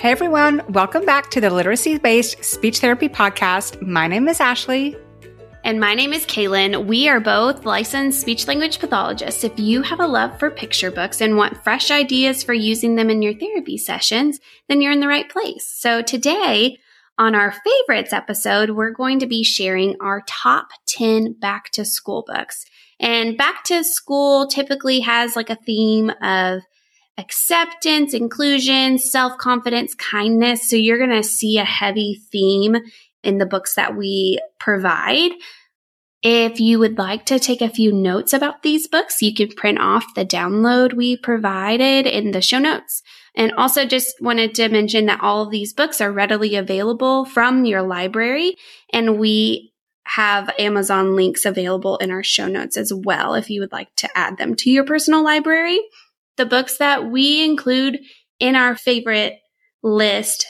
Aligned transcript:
Hey 0.00 0.12
everyone, 0.12 0.62
welcome 0.70 1.04
back 1.04 1.30
to 1.32 1.42
the 1.42 1.50
Literacy 1.50 1.98
Based 1.98 2.42
Speech 2.42 2.78
Therapy 2.78 3.06
Podcast. 3.06 3.82
My 3.82 4.06
name 4.06 4.28
is 4.28 4.40
Ashley. 4.40 4.96
And 5.62 5.78
my 5.78 5.92
name 5.92 6.14
is 6.14 6.24
Kaylin. 6.24 6.86
We 6.86 7.06
are 7.10 7.20
both 7.20 7.66
licensed 7.66 8.18
speech 8.18 8.48
language 8.48 8.78
pathologists. 8.78 9.44
If 9.44 9.58
you 9.58 9.82
have 9.82 10.00
a 10.00 10.06
love 10.06 10.38
for 10.38 10.50
picture 10.50 10.90
books 10.90 11.20
and 11.20 11.36
want 11.36 11.62
fresh 11.62 11.90
ideas 11.90 12.42
for 12.42 12.54
using 12.54 12.94
them 12.94 13.10
in 13.10 13.20
your 13.20 13.34
therapy 13.34 13.76
sessions, 13.76 14.40
then 14.70 14.80
you're 14.80 14.90
in 14.90 15.00
the 15.00 15.06
right 15.06 15.28
place. 15.28 15.68
So 15.68 16.00
today, 16.00 16.78
on 17.18 17.34
our 17.34 17.52
favorites 17.52 18.14
episode, 18.14 18.70
we're 18.70 18.92
going 18.92 19.18
to 19.18 19.26
be 19.26 19.44
sharing 19.44 19.96
our 20.00 20.22
top 20.26 20.68
10 20.88 21.34
back 21.34 21.72
to 21.72 21.84
school 21.84 22.24
books. 22.26 22.64
And 22.98 23.36
back 23.36 23.64
to 23.64 23.84
school 23.84 24.46
typically 24.46 25.00
has 25.00 25.36
like 25.36 25.50
a 25.50 25.56
theme 25.56 26.10
of 26.22 26.62
acceptance, 27.20 28.14
inclusion, 28.14 28.98
self 28.98 29.38
confidence, 29.38 29.94
kindness. 29.94 30.68
So 30.68 30.76
you're 30.76 30.98
going 30.98 31.10
to 31.10 31.22
see 31.22 31.58
a 31.58 31.64
heavy 31.64 32.20
theme 32.32 32.76
in 33.22 33.38
the 33.38 33.46
books 33.46 33.74
that 33.74 33.96
we 33.96 34.40
provide. 34.58 35.32
If 36.22 36.60
you 36.60 36.78
would 36.78 36.98
like 36.98 37.24
to 37.26 37.38
take 37.38 37.62
a 37.62 37.70
few 37.70 37.92
notes 37.92 38.32
about 38.32 38.62
these 38.62 38.88
books, 38.88 39.22
you 39.22 39.32
can 39.32 39.48
print 39.48 39.78
off 39.78 40.14
the 40.14 40.24
download 40.24 40.92
we 40.92 41.16
provided 41.16 42.06
in 42.06 42.32
the 42.32 42.42
show 42.42 42.58
notes. 42.58 43.02
And 43.34 43.52
also 43.52 43.86
just 43.86 44.20
wanted 44.20 44.54
to 44.56 44.68
mention 44.68 45.06
that 45.06 45.22
all 45.22 45.42
of 45.42 45.50
these 45.50 45.72
books 45.72 46.00
are 46.00 46.12
readily 46.12 46.56
available 46.56 47.24
from 47.24 47.64
your 47.64 47.82
library 47.82 48.56
and 48.92 49.18
we 49.18 49.72
have 50.04 50.50
Amazon 50.58 51.14
links 51.14 51.44
available 51.44 51.96
in 51.98 52.10
our 52.10 52.24
show 52.24 52.48
notes 52.48 52.76
as 52.76 52.92
well 52.92 53.34
if 53.34 53.48
you 53.48 53.60
would 53.60 53.72
like 53.72 53.94
to 53.96 54.08
add 54.18 54.36
them 54.36 54.56
to 54.56 54.70
your 54.70 54.84
personal 54.84 55.22
library. 55.22 55.80
The 56.36 56.46
books 56.46 56.78
that 56.78 57.10
we 57.10 57.44
include 57.44 58.00
in 58.38 58.56
our 58.56 58.76
favorite 58.76 59.34
list 59.82 60.46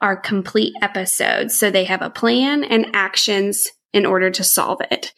are 0.00 0.16
complete 0.16 0.74
episodes. 0.82 1.58
So 1.58 1.70
they 1.70 1.84
have 1.84 2.02
a 2.02 2.10
plan 2.10 2.64
and 2.64 2.94
actions 2.94 3.68
in 3.92 4.04
order 4.04 4.30
to 4.30 4.44
solve 4.44 4.80
it. 4.90 5.12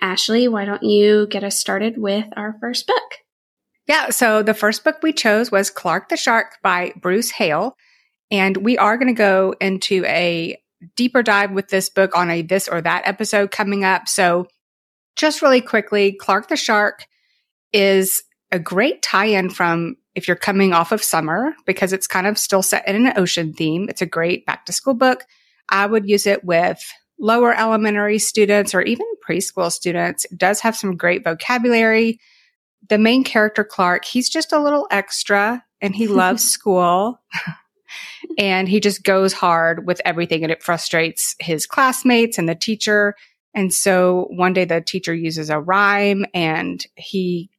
Ashley, 0.00 0.48
why 0.48 0.64
don't 0.64 0.82
you 0.82 1.26
get 1.28 1.44
us 1.44 1.58
started 1.58 1.98
with 1.98 2.26
our 2.36 2.56
first 2.60 2.86
book? 2.86 3.02
Yeah, 3.88 4.10
so 4.10 4.42
the 4.42 4.54
first 4.54 4.84
book 4.84 4.96
we 5.02 5.12
chose 5.12 5.50
was 5.50 5.70
Clark 5.70 6.08
the 6.08 6.16
Shark 6.16 6.58
by 6.62 6.92
Bruce 7.00 7.30
Hale. 7.30 7.74
And 8.30 8.58
we 8.58 8.78
are 8.78 8.96
going 8.96 9.08
to 9.08 9.14
go 9.14 9.54
into 9.60 10.04
a 10.04 10.58
deeper 10.94 11.22
dive 11.22 11.50
with 11.50 11.68
this 11.68 11.88
book 11.88 12.16
on 12.16 12.30
a 12.30 12.42
this 12.42 12.68
or 12.68 12.80
that 12.80 13.06
episode 13.06 13.50
coming 13.50 13.84
up. 13.84 14.06
So 14.06 14.46
just 15.16 15.42
really 15.42 15.60
quickly, 15.60 16.12
Clark 16.12 16.48
the 16.48 16.56
Shark 16.56 17.06
is 17.72 18.22
a 18.50 18.58
great 18.58 19.02
tie 19.02 19.26
in 19.26 19.50
from 19.50 19.96
if 20.14 20.26
you're 20.26 20.36
coming 20.36 20.72
off 20.72 20.92
of 20.92 21.02
summer 21.02 21.54
because 21.66 21.92
it's 21.92 22.06
kind 22.06 22.26
of 22.26 22.38
still 22.38 22.62
set 22.62 22.86
in 22.88 23.06
an 23.06 23.12
ocean 23.16 23.52
theme. 23.52 23.88
It's 23.88 24.02
a 24.02 24.06
great 24.06 24.46
back 24.46 24.66
to 24.66 24.72
school 24.72 24.94
book. 24.94 25.24
I 25.68 25.86
would 25.86 26.08
use 26.08 26.26
it 26.26 26.44
with 26.44 26.82
lower 27.18 27.54
elementary 27.54 28.18
students 28.18 28.74
or 28.74 28.82
even 28.82 29.06
preschool 29.28 29.70
students. 29.70 30.24
It 30.26 30.38
does 30.38 30.60
have 30.60 30.76
some 30.76 30.96
great 30.96 31.24
vocabulary. 31.24 32.20
The 32.88 32.98
main 32.98 33.22
character, 33.24 33.64
Clark, 33.64 34.04
he's 34.04 34.30
just 34.30 34.52
a 34.52 34.60
little 34.60 34.86
extra 34.90 35.64
and 35.80 35.94
he 35.94 36.08
loves 36.08 36.42
school. 36.50 37.20
and 38.38 38.68
he 38.68 38.80
just 38.80 39.02
goes 39.02 39.32
hard 39.32 39.86
with 39.86 40.00
everything 40.04 40.42
and 40.42 40.52
it 40.52 40.62
frustrates 40.62 41.34
his 41.38 41.66
classmates 41.66 42.38
and 42.38 42.48
the 42.48 42.54
teacher. 42.54 43.14
And 43.54 43.72
so 43.72 44.28
one 44.30 44.52
day 44.52 44.64
the 44.64 44.80
teacher 44.80 45.14
uses 45.14 45.50
a 45.50 45.60
rhyme 45.60 46.24
and 46.34 46.84
he 46.96 47.50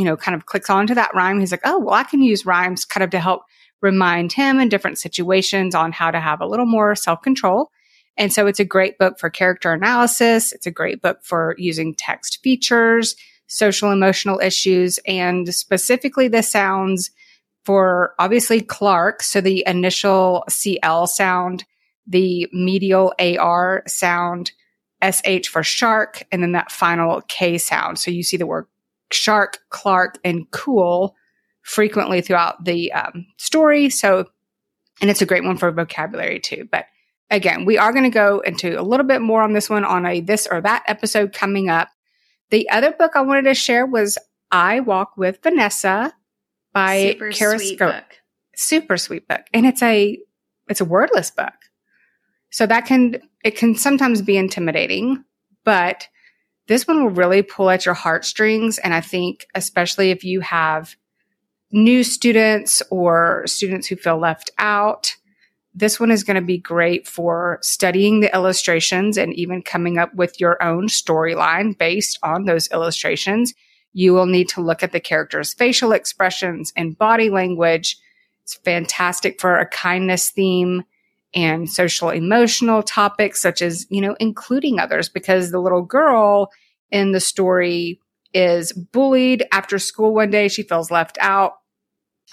you 0.00 0.06
know, 0.06 0.16
kind 0.16 0.34
of 0.34 0.46
clicks 0.46 0.70
onto 0.70 0.94
that 0.94 1.14
rhyme. 1.14 1.40
He's 1.40 1.50
like, 1.50 1.60
oh, 1.64 1.78
well, 1.78 1.94
I 1.94 2.04
can 2.04 2.22
use 2.22 2.46
rhymes 2.46 2.86
kind 2.86 3.04
of 3.04 3.10
to 3.10 3.20
help 3.20 3.42
remind 3.82 4.32
him 4.32 4.58
in 4.58 4.70
different 4.70 4.96
situations 4.96 5.74
on 5.74 5.92
how 5.92 6.10
to 6.10 6.18
have 6.18 6.40
a 6.40 6.46
little 6.46 6.64
more 6.64 6.94
self 6.94 7.20
control. 7.20 7.70
And 8.16 8.32
so 8.32 8.46
it's 8.46 8.60
a 8.60 8.64
great 8.64 8.96
book 8.96 9.18
for 9.18 9.28
character 9.28 9.74
analysis. 9.74 10.52
It's 10.52 10.66
a 10.66 10.70
great 10.70 11.02
book 11.02 11.18
for 11.22 11.54
using 11.58 11.94
text 11.94 12.42
features, 12.42 13.14
social 13.46 13.90
emotional 13.90 14.40
issues, 14.40 14.98
and 15.06 15.54
specifically 15.54 16.28
the 16.28 16.42
sounds 16.42 17.10
for 17.66 18.14
obviously 18.18 18.62
Clark. 18.62 19.22
So 19.22 19.42
the 19.42 19.64
initial 19.66 20.44
CL 20.48 21.08
sound, 21.08 21.66
the 22.06 22.48
medial 22.54 23.12
AR 23.18 23.82
sound, 23.86 24.52
SH 25.04 25.48
for 25.48 25.62
shark, 25.62 26.22
and 26.32 26.42
then 26.42 26.52
that 26.52 26.72
final 26.72 27.20
K 27.28 27.58
sound. 27.58 27.98
So 27.98 28.10
you 28.10 28.22
see 28.22 28.38
the 28.38 28.46
word 28.46 28.66
Shark, 29.12 29.58
Clark, 29.70 30.18
and 30.24 30.50
Cool 30.50 31.14
frequently 31.62 32.20
throughout 32.20 32.64
the 32.64 32.92
um, 32.92 33.26
story. 33.36 33.90
So, 33.90 34.26
and 35.00 35.10
it's 35.10 35.22
a 35.22 35.26
great 35.26 35.44
one 35.44 35.56
for 35.56 35.70
vocabulary 35.70 36.40
too. 36.40 36.68
But 36.70 36.86
again, 37.30 37.64
we 37.64 37.78
are 37.78 37.92
going 37.92 38.04
to 38.04 38.10
go 38.10 38.40
into 38.40 38.78
a 38.78 38.82
little 38.82 39.06
bit 39.06 39.20
more 39.20 39.42
on 39.42 39.52
this 39.52 39.70
one 39.70 39.84
on 39.84 40.06
a 40.06 40.20
this 40.20 40.46
or 40.50 40.60
that 40.60 40.84
episode 40.86 41.32
coming 41.32 41.68
up. 41.68 41.88
The 42.50 42.68
other 42.70 42.90
book 42.90 43.12
I 43.14 43.20
wanted 43.20 43.44
to 43.44 43.54
share 43.54 43.86
was 43.86 44.18
I 44.50 44.80
Walk 44.80 45.16
with 45.16 45.42
Vanessa 45.42 46.12
by 46.72 47.10
Super 47.12 47.30
Kara 47.30 47.58
sweet 47.58 47.78
book. 47.78 48.04
Super 48.56 48.96
sweet 48.96 49.28
book. 49.28 49.42
And 49.52 49.66
it's 49.66 49.82
a 49.82 50.18
it's 50.68 50.80
a 50.80 50.84
wordless 50.84 51.30
book. 51.30 51.54
So 52.50 52.66
that 52.66 52.86
can 52.86 53.20
it 53.44 53.56
can 53.56 53.74
sometimes 53.74 54.22
be 54.22 54.36
intimidating, 54.36 55.24
but 55.64 56.08
this 56.70 56.86
one 56.86 57.02
will 57.02 57.10
really 57.10 57.42
pull 57.42 57.68
at 57.68 57.84
your 57.84 57.96
heartstrings. 57.96 58.78
And 58.78 58.94
I 58.94 59.00
think, 59.00 59.44
especially 59.56 60.12
if 60.12 60.22
you 60.22 60.38
have 60.38 60.94
new 61.72 62.04
students 62.04 62.80
or 62.92 63.42
students 63.48 63.88
who 63.88 63.96
feel 63.96 64.20
left 64.20 64.52
out, 64.56 65.16
this 65.74 65.98
one 65.98 66.12
is 66.12 66.22
going 66.22 66.36
to 66.36 66.46
be 66.46 66.58
great 66.58 67.08
for 67.08 67.58
studying 67.60 68.20
the 68.20 68.32
illustrations 68.32 69.18
and 69.18 69.34
even 69.34 69.62
coming 69.62 69.98
up 69.98 70.14
with 70.14 70.38
your 70.38 70.62
own 70.62 70.86
storyline 70.86 71.76
based 71.76 72.20
on 72.22 72.44
those 72.44 72.70
illustrations. 72.70 73.52
You 73.92 74.14
will 74.14 74.26
need 74.26 74.48
to 74.50 74.60
look 74.60 74.84
at 74.84 74.92
the 74.92 75.00
character's 75.00 75.52
facial 75.52 75.90
expressions 75.90 76.72
and 76.76 76.96
body 76.96 77.30
language. 77.30 77.98
It's 78.44 78.54
fantastic 78.54 79.40
for 79.40 79.58
a 79.58 79.66
kindness 79.66 80.30
theme 80.30 80.84
and 81.34 81.68
social 81.70 82.10
emotional 82.10 82.82
topics 82.82 83.40
such 83.40 83.62
as, 83.62 83.86
you 83.90 84.00
know, 84.00 84.16
including 84.18 84.78
others 84.78 85.08
because 85.08 85.50
the 85.50 85.60
little 85.60 85.82
girl 85.82 86.50
in 86.90 87.12
the 87.12 87.20
story 87.20 88.00
is 88.34 88.72
bullied 88.72 89.46
after 89.52 89.78
school 89.78 90.14
one 90.14 90.30
day. 90.30 90.48
She 90.48 90.62
feels 90.62 90.90
left 90.90 91.18
out. 91.20 91.54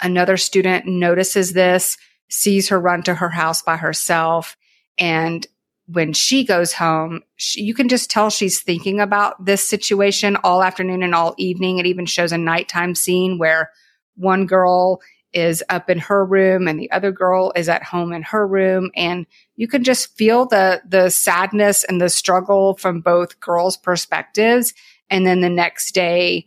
Another 0.00 0.36
student 0.36 0.86
notices 0.86 1.52
this, 1.52 1.96
sees 2.28 2.68
her 2.68 2.78
run 2.78 3.02
to 3.04 3.14
her 3.14 3.30
house 3.30 3.62
by 3.62 3.76
herself. 3.76 4.56
And 4.98 5.46
when 5.86 6.12
she 6.12 6.44
goes 6.44 6.72
home, 6.72 7.22
she, 7.36 7.62
you 7.62 7.74
can 7.74 7.88
just 7.88 8.10
tell 8.10 8.30
she's 8.30 8.60
thinking 8.60 9.00
about 9.00 9.44
this 9.44 9.68
situation 9.68 10.36
all 10.44 10.62
afternoon 10.62 11.02
and 11.02 11.14
all 11.14 11.34
evening. 11.38 11.78
It 11.78 11.86
even 11.86 12.06
shows 12.06 12.30
a 12.30 12.38
nighttime 12.38 12.94
scene 12.94 13.38
where 13.38 13.70
one 14.14 14.46
girl 14.46 15.00
is 15.32 15.62
up 15.68 15.90
in 15.90 15.98
her 15.98 16.24
room 16.24 16.66
and 16.66 16.78
the 16.78 16.90
other 16.90 17.12
girl 17.12 17.52
is 17.54 17.68
at 17.68 17.82
home 17.82 18.12
in 18.12 18.22
her 18.22 18.46
room. 18.46 18.90
And 18.96 19.26
you 19.56 19.68
can 19.68 19.84
just 19.84 20.16
feel 20.16 20.46
the 20.46 20.82
the 20.86 21.10
sadness 21.10 21.84
and 21.84 22.00
the 22.00 22.08
struggle 22.08 22.74
from 22.74 23.00
both 23.00 23.38
girls 23.40 23.76
perspectives. 23.76 24.74
And 25.10 25.26
then 25.26 25.40
the 25.40 25.50
next 25.50 25.92
day 25.92 26.46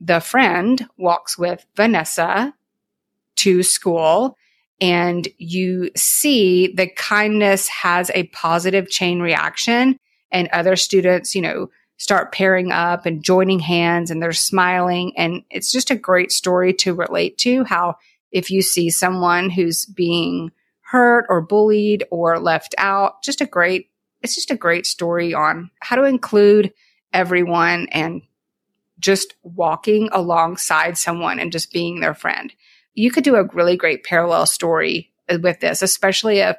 the 0.00 0.20
friend 0.20 0.86
walks 0.98 1.38
with 1.38 1.64
Vanessa 1.74 2.54
to 3.36 3.62
school 3.62 4.36
and 4.80 5.26
you 5.38 5.90
see 5.96 6.68
the 6.74 6.86
kindness 6.86 7.68
has 7.68 8.10
a 8.14 8.24
positive 8.24 8.90
chain 8.90 9.20
reaction 9.20 9.98
and 10.30 10.48
other 10.48 10.76
students 10.76 11.34
you 11.34 11.40
know 11.40 11.70
start 11.98 12.32
pairing 12.32 12.72
up 12.72 13.06
and 13.06 13.24
joining 13.24 13.58
hands 13.58 14.10
and 14.10 14.22
they're 14.22 14.32
smiling. 14.32 15.12
And 15.16 15.42
it's 15.50 15.72
just 15.72 15.90
a 15.90 15.96
great 15.96 16.30
story 16.30 16.72
to 16.74 16.94
relate 16.94 17.38
to 17.38 17.64
how 17.64 17.96
if 18.36 18.50
you 18.50 18.60
see 18.60 18.90
someone 18.90 19.48
who's 19.48 19.86
being 19.86 20.50
hurt 20.80 21.24
or 21.30 21.40
bullied 21.40 22.04
or 22.10 22.38
left 22.38 22.74
out, 22.76 23.22
just 23.22 23.40
a 23.40 23.46
great, 23.46 23.88
it's 24.20 24.34
just 24.34 24.50
a 24.50 24.56
great 24.56 24.84
story 24.84 25.32
on 25.32 25.70
how 25.80 25.96
to 25.96 26.04
include 26.04 26.70
everyone 27.14 27.88
and 27.92 28.20
just 28.98 29.34
walking 29.42 30.10
alongside 30.12 30.98
someone 30.98 31.40
and 31.40 31.50
just 31.50 31.72
being 31.72 32.00
their 32.00 32.12
friend. 32.12 32.52
You 32.92 33.10
could 33.10 33.24
do 33.24 33.36
a 33.36 33.44
really 33.54 33.74
great 33.74 34.04
parallel 34.04 34.44
story 34.44 35.14
with 35.40 35.60
this, 35.60 35.80
especially 35.80 36.40
if, 36.40 36.58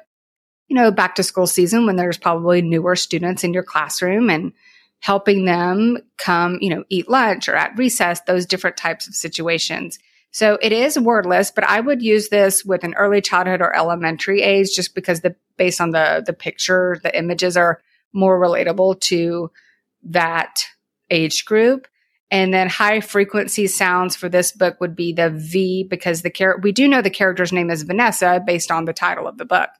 you 0.66 0.74
know, 0.74 0.90
back 0.90 1.14
to 1.14 1.22
school 1.22 1.46
season 1.46 1.86
when 1.86 1.94
there's 1.94 2.18
probably 2.18 2.60
newer 2.60 2.96
students 2.96 3.44
in 3.44 3.54
your 3.54 3.62
classroom 3.62 4.30
and 4.30 4.52
helping 4.98 5.44
them 5.44 5.96
come, 6.16 6.58
you 6.60 6.70
know, 6.70 6.82
eat 6.88 7.08
lunch 7.08 7.48
or 7.48 7.54
at 7.54 7.78
recess, 7.78 8.20
those 8.22 8.46
different 8.46 8.76
types 8.76 9.06
of 9.06 9.14
situations. 9.14 10.00
So 10.38 10.56
it 10.62 10.70
is 10.70 10.96
wordless, 10.96 11.50
but 11.50 11.64
I 11.64 11.80
would 11.80 12.00
use 12.00 12.28
this 12.28 12.64
with 12.64 12.84
an 12.84 12.94
early 12.94 13.20
childhood 13.20 13.60
or 13.60 13.74
elementary 13.74 14.40
age 14.40 14.72
just 14.72 14.94
because 14.94 15.20
the 15.20 15.34
based 15.56 15.80
on 15.80 15.90
the 15.90 16.22
the 16.24 16.32
picture, 16.32 17.00
the 17.02 17.18
images 17.18 17.56
are 17.56 17.82
more 18.12 18.38
relatable 18.40 19.00
to 19.00 19.50
that 20.04 20.60
age 21.10 21.44
group. 21.44 21.88
And 22.30 22.54
then 22.54 22.68
high 22.68 23.00
frequency 23.00 23.66
sounds 23.66 24.14
for 24.14 24.28
this 24.28 24.52
book 24.52 24.80
would 24.80 24.94
be 24.94 25.12
the 25.12 25.30
V 25.30 25.82
because 25.82 26.22
the 26.22 26.32
we 26.62 26.70
do 26.70 26.86
know 26.86 27.02
the 27.02 27.10
character's 27.10 27.52
name 27.52 27.68
is 27.68 27.82
Vanessa 27.82 28.40
based 28.46 28.70
on 28.70 28.84
the 28.84 28.92
title 28.92 29.26
of 29.26 29.38
the 29.38 29.44
book. 29.44 29.70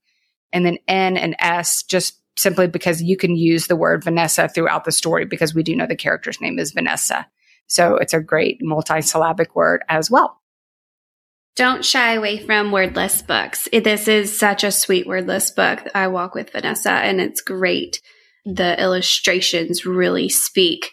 And 0.53 0.67
then 0.67 0.79
N 0.89 1.17
and 1.17 1.37
S 1.39 1.85
just 1.85 2.21
simply 2.37 2.67
because 2.67 3.01
you 3.01 3.17
can 3.17 3.37
use 3.37 3.69
the 3.69 3.77
word 3.77 4.03
Vanessa 4.03 4.49
throughout 4.49 4.85
the 4.85 4.91
story 4.91 5.25
because 5.25 5.55
we 5.55 5.63
do 5.63 5.77
know 5.77 5.87
the 5.87 5.95
character's 5.95 6.41
name 6.41 6.59
is 6.59 6.73
Vanessa. 6.73 7.29
So 7.69 7.95
it's 7.95 8.13
a 8.13 8.21
great 8.21 8.61
multisyllabic 8.61 9.55
word 9.55 9.85
as 9.89 10.11
well. 10.11 10.38
Don't 11.59 11.85
shy 11.85 12.13
away 12.13 12.39
from 12.39 12.71
wordless 12.71 13.21
books. 13.21 13.69
This 13.73 14.07
is 14.07 14.39
such 14.39 14.63
a 14.63 14.71
sweet 14.71 15.09
wordless 15.09 15.51
book. 15.51 15.81
I 15.93 16.07
walk 16.07 16.37
with 16.37 16.53
Vanessa 16.53 16.93
and 16.93 17.21
it's 17.21 17.41
great. 17.41 18.01
The 18.45 18.81
illustrations 18.81 19.85
really 19.85 20.29
speak 20.29 20.93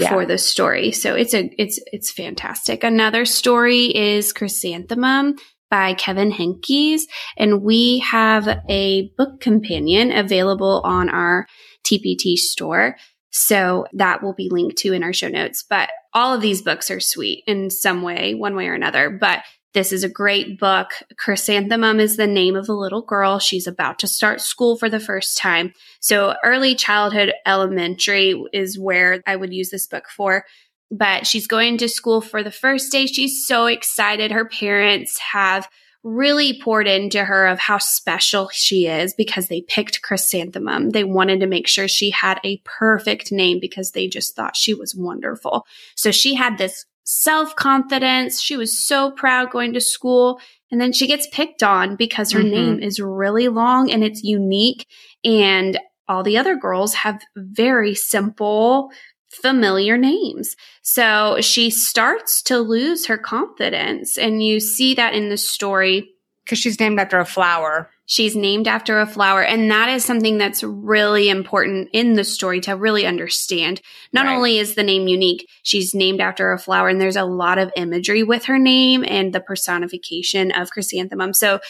yeah. 0.00 0.08
for 0.08 0.26
the 0.26 0.36
story. 0.36 0.90
So 0.90 1.14
it's 1.14 1.32
a 1.32 1.54
it's 1.62 1.78
it's 1.92 2.10
fantastic. 2.10 2.82
Another 2.82 3.24
story 3.24 3.96
is 3.96 4.32
Chrysanthemum 4.32 5.36
by 5.70 5.94
Kevin 5.94 6.32
Henkes, 6.32 7.02
and 7.36 7.62
we 7.62 8.00
have 8.00 8.48
a 8.68 9.12
book 9.16 9.40
companion 9.40 10.10
available 10.10 10.80
on 10.82 11.08
our 11.08 11.46
TPT 11.84 12.34
store. 12.34 12.96
So 13.30 13.86
that 13.92 14.24
will 14.24 14.34
be 14.34 14.50
linked 14.50 14.78
to 14.78 14.92
in 14.92 15.04
our 15.04 15.12
show 15.12 15.28
notes. 15.28 15.62
But 15.62 15.90
all 16.12 16.34
of 16.34 16.42
these 16.42 16.62
books 16.62 16.90
are 16.90 16.98
sweet 16.98 17.44
in 17.46 17.70
some 17.70 18.02
way, 18.02 18.34
one 18.34 18.56
way 18.56 18.66
or 18.66 18.74
another. 18.74 19.08
But 19.08 19.44
this 19.72 19.92
is 19.92 20.02
a 20.02 20.08
great 20.08 20.58
book. 20.58 20.88
Chrysanthemum 21.16 22.00
is 22.00 22.16
the 22.16 22.26
name 22.26 22.56
of 22.56 22.68
a 22.68 22.74
little 22.74 23.02
girl. 23.02 23.38
She's 23.38 23.66
about 23.66 23.98
to 24.00 24.08
start 24.08 24.40
school 24.40 24.76
for 24.76 24.88
the 24.88 25.00
first 25.00 25.36
time. 25.36 25.72
So 26.00 26.34
early 26.44 26.74
childhood 26.74 27.32
elementary 27.46 28.42
is 28.52 28.78
where 28.78 29.22
I 29.26 29.36
would 29.36 29.52
use 29.52 29.70
this 29.70 29.86
book 29.86 30.08
for. 30.08 30.44
But 30.90 31.24
she's 31.24 31.46
going 31.46 31.78
to 31.78 31.88
school 31.88 32.20
for 32.20 32.42
the 32.42 32.50
first 32.50 32.90
day. 32.90 33.06
She's 33.06 33.46
so 33.46 33.66
excited. 33.66 34.32
Her 34.32 34.48
parents 34.48 35.18
have 35.20 35.68
really 36.02 36.60
poured 36.60 36.88
into 36.88 37.22
her 37.22 37.46
of 37.46 37.58
how 37.58 37.78
special 37.78 38.48
she 38.52 38.86
is 38.86 39.14
because 39.14 39.46
they 39.46 39.60
picked 39.60 40.02
chrysanthemum. 40.02 40.90
They 40.90 41.04
wanted 41.04 41.40
to 41.40 41.46
make 41.46 41.68
sure 41.68 41.86
she 41.86 42.10
had 42.10 42.40
a 42.42 42.60
perfect 42.64 43.30
name 43.30 43.60
because 43.60 43.92
they 43.92 44.08
just 44.08 44.34
thought 44.34 44.56
she 44.56 44.74
was 44.74 44.94
wonderful. 44.94 45.66
So 45.94 46.10
she 46.10 46.34
had 46.34 46.58
this 46.58 46.86
self 47.10 47.56
confidence. 47.56 48.40
She 48.40 48.56
was 48.56 48.86
so 48.86 49.10
proud 49.10 49.50
going 49.50 49.72
to 49.72 49.80
school. 49.80 50.40
And 50.70 50.80
then 50.80 50.92
she 50.92 51.08
gets 51.08 51.26
picked 51.32 51.62
on 51.62 51.96
because 51.96 52.30
her 52.30 52.38
mm-hmm. 52.38 52.50
name 52.50 52.78
is 52.80 53.00
really 53.00 53.48
long 53.48 53.90
and 53.90 54.04
it's 54.04 54.22
unique. 54.22 54.86
And 55.24 55.78
all 56.08 56.22
the 56.22 56.38
other 56.38 56.56
girls 56.56 56.94
have 56.94 57.20
very 57.36 57.96
simple, 57.96 58.92
familiar 59.28 59.98
names. 59.98 60.54
So 60.82 61.38
she 61.40 61.70
starts 61.70 62.42
to 62.42 62.58
lose 62.58 63.06
her 63.06 63.18
confidence. 63.18 64.16
And 64.16 64.42
you 64.42 64.60
see 64.60 64.94
that 64.94 65.14
in 65.14 65.28
the 65.30 65.36
story. 65.36 66.10
Because 66.50 66.58
she's 66.58 66.80
named 66.80 66.98
after 66.98 67.20
a 67.20 67.24
flower. 67.24 67.90
She's 68.06 68.34
named 68.34 68.66
after 68.66 68.98
a 68.98 69.06
flower. 69.06 69.40
And 69.40 69.70
that 69.70 69.88
is 69.88 70.04
something 70.04 70.36
that's 70.36 70.64
really 70.64 71.28
important 71.28 71.90
in 71.92 72.14
the 72.14 72.24
story 72.24 72.60
to 72.62 72.72
really 72.72 73.06
understand. 73.06 73.80
Not 74.12 74.26
right. 74.26 74.34
only 74.34 74.58
is 74.58 74.74
the 74.74 74.82
name 74.82 75.06
unique, 75.06 75.48
she's 75.62 75.94
named 75.94 76.20
after 76.20 76.50
a 76.50 76.58
flower, 76.58 76.88
and 76.88 77.00
there's 77.00 77.14
a 77.14 77.24
lot 77.24 77.58
of 77.58 77.70
imagery 77.76 78.24
with 78.24 78.46
her 78.46 78.58
name 78.58 79.04
and 79.06 79.32
the 79.32 79.38
personification 79.38 80.50
of 80.50 80.72
chrysanthemum. 80.72 81.34
So 81.34 81.60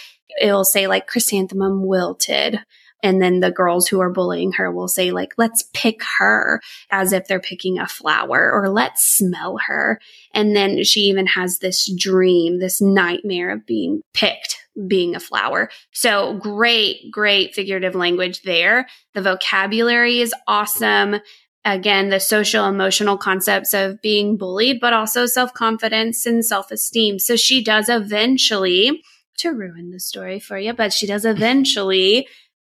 it'll 0.40 0.64
say 0.64 0.86
like 0.86 1.06
chrysanthemum 1.06 1.86
wilted. 1.86 2.58
And 3.02 3.20
then 3.20 3.40
the 3.40 3.50
girls 3.50 3.88
who 3.88 4.00
are 4.00 4.10
bullying 4.10 4.52
her 4.52 4.70
will 4.70 4.88
say, 4.88 5.10
like, 5.10 5.32
let's 5.38 5.64
pick 5.72 6.02
her 6.18 6.60
as 6.90 7.12
if 7.12 7.26
they're 7.26 7.40
picking 7.40 7.78
a 7.78 7.86
flower 7.86 8.50
or 8.52 8.68
let's 8.68 9.04
smell 9.04 9.58
her. 9.66 10.00
And 10.34 10.54
then 10.54 10.84
she 10.84 11.00
even 11.02 11.26
has 11.28 11.58
this 11.58 11.90
dream, 11.96 12.58
this 12.58 12.80
nightmare 12.80 13.50
of 13.50 13.66
being 13.66 14.02
picked, 14.12 14.56
being 14.86 15.14
a 15.14 15.20
flower. 15.20 15.70
So 15.92 16.38
great, 16.38 17.10
great 17.10 17.54
figurative 17.54 17.94
language 17.94 18.42
there. 18.42 18.86
The 19.14 19.22
vocabulary 19.22 20.20
is 20.20 20.34
awesome. 20.46 21.16
Again, 21.64 22.08
the 22.08 22.20
social 22.20 22.64
emotional 22.64 23.18
concepts 23.18 23.74
of 23.74 24.00
being 24.00 24.38
bullied, 24.38 24.80
but 24.80 24.94
also 24.94 25.26
self 25.26 25.52
confidence 25.52 26.24
and 26.24 26.44
self 26.44 26.70
esteem. 26.70 27.18
So 27.18 27.36
she 27.36 27.62
does 27.62 27.90
eventually, 27.90 29.02
to 29.38 29.50
ruin 29.50 29.90
the 29.90 30.00
story 30.00 30.40
for 30.40 30.58
you, 30.58 30.72
but 30.72 30.92
she 30.92 31.06
does 31.06 31.26
eventually 31.26 32.26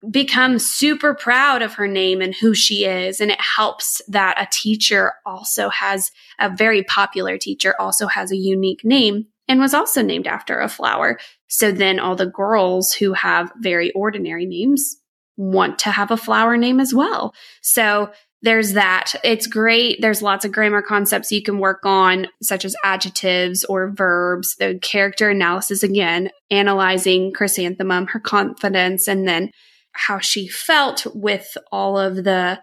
become 0.09 0.57
super 0.57 1.13
proud 1.13 1.62
of 1.62 1.75
her 1.75 1.88
name 1.88 2.21
and 2.21 2.33
who 2.33 2.53
she 2.53 2.86
is. 2.86 3.21
And 3.21 3.30
it 3.30 3.39
helps 3.39 4.01
that 4.07 4.42
a 4.42 4.48
teacher 4.51 5.13
also 5.25 5.69
has 5.69 6.12
a 6.39 6.50
very 6.50 6.83
popular 6.83 7.38
teacher 7.38 7.75
also 7.80 8.07
has 8.07 8.31
a 8.31 8.38
unique 8.38 8.83
name 8.83 9.27
and 9.48 9.59
was 9.59 9.74
also 9.74 10.01
named 10.01 10.27
after 10.27 10.59
a 10.59 10.69
flower. 10.69 11.19
So 11.48 11.71
then 11.71 12.00
all 12.00 12.15
the 12.15 12.25
girls 12.25 12.94
who 12.94 13.13
have 13.13 13.51
very 13.59 13.92
ordinary 13.92 14.45
names 14.45 14.98
want 15.38 15.80
to 15.80 15.92
have 15.92 16.12
a 16.12 16.18
flower 16.18 16.57
name 16.57 16.80
as 16.80 16.94
well. 16.94 17.33
So 17.62 18.12
there's 18.44 18.74
that. 18.74 19.13
It's 19.24 19.45
great. 19.45 20.01
There's 20.01 20.24
lots 20.24 20.45
of 20.45 20.51
grammar 20.51 20.81
concepts 20.81 21.31
you 21.31 21.44
can 21.44 21.59
work 21.59 21.86
on, 21.86 22.27
such 22.42 22.65
as 22.65 22.75
adjectives 22.83 23.63
or 23.65 23.92
verbs, 23.92 24.56
the 24.56 24.80
character 24.81 25.30
analysis 25.30 25.83
again, 25.83 26.31
analyzing 26.50 27.33
chrysanthemum, 27.33 28.07
her 28.07 28.19
confidence, 28.19 29.07
and 29.07 29.27
then 29.27 29.51
how 29.93 30.19
she 30.19 30.47
felt 30.47 31.05
with 31.13 31.57
all 31.71 31.97
of 31.97 32.23
the 32.23 32.59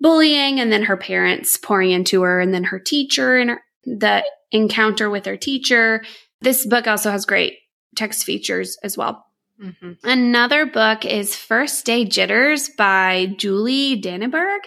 bullying 0.00 0.60
and 0.60 0.72
then 0.72 0.82
her 0.82 0.96
parents 0.96 1.56
pouring 1.56 1.90
into 1.90 2.22
her 2.22 2.40
and 2.40 2.52
then 2.52 2.64
her 2.64 2.78
teacher 2.78 3.36
and 3.36 3.50
her, 3.50 3.62
the 3.84 4.24
encounter 4.50 5.08
with 5.08 5.24
her 5.26 5.36
teacher. 5.36 6.04
This 6.40 6.66
book 6.66 6.86
also 6.86 7.10
has 7.10 7.24
great 7.24 7.54
text 7.96 8.24
features 8.24 8.76
as 8.82 8.96
well. 8.96 9.24
Mm-hmm. 9.62 9.92
Another 10.02 10.66
book 10.66 11.04
is 11.04 11.36
First 11.36 11.86
Day 11.86 12.04
Jitters 12.04 12.68
by 12.70 13.34
Julie 13.36 14.00
Danneberg. 14.00 14.60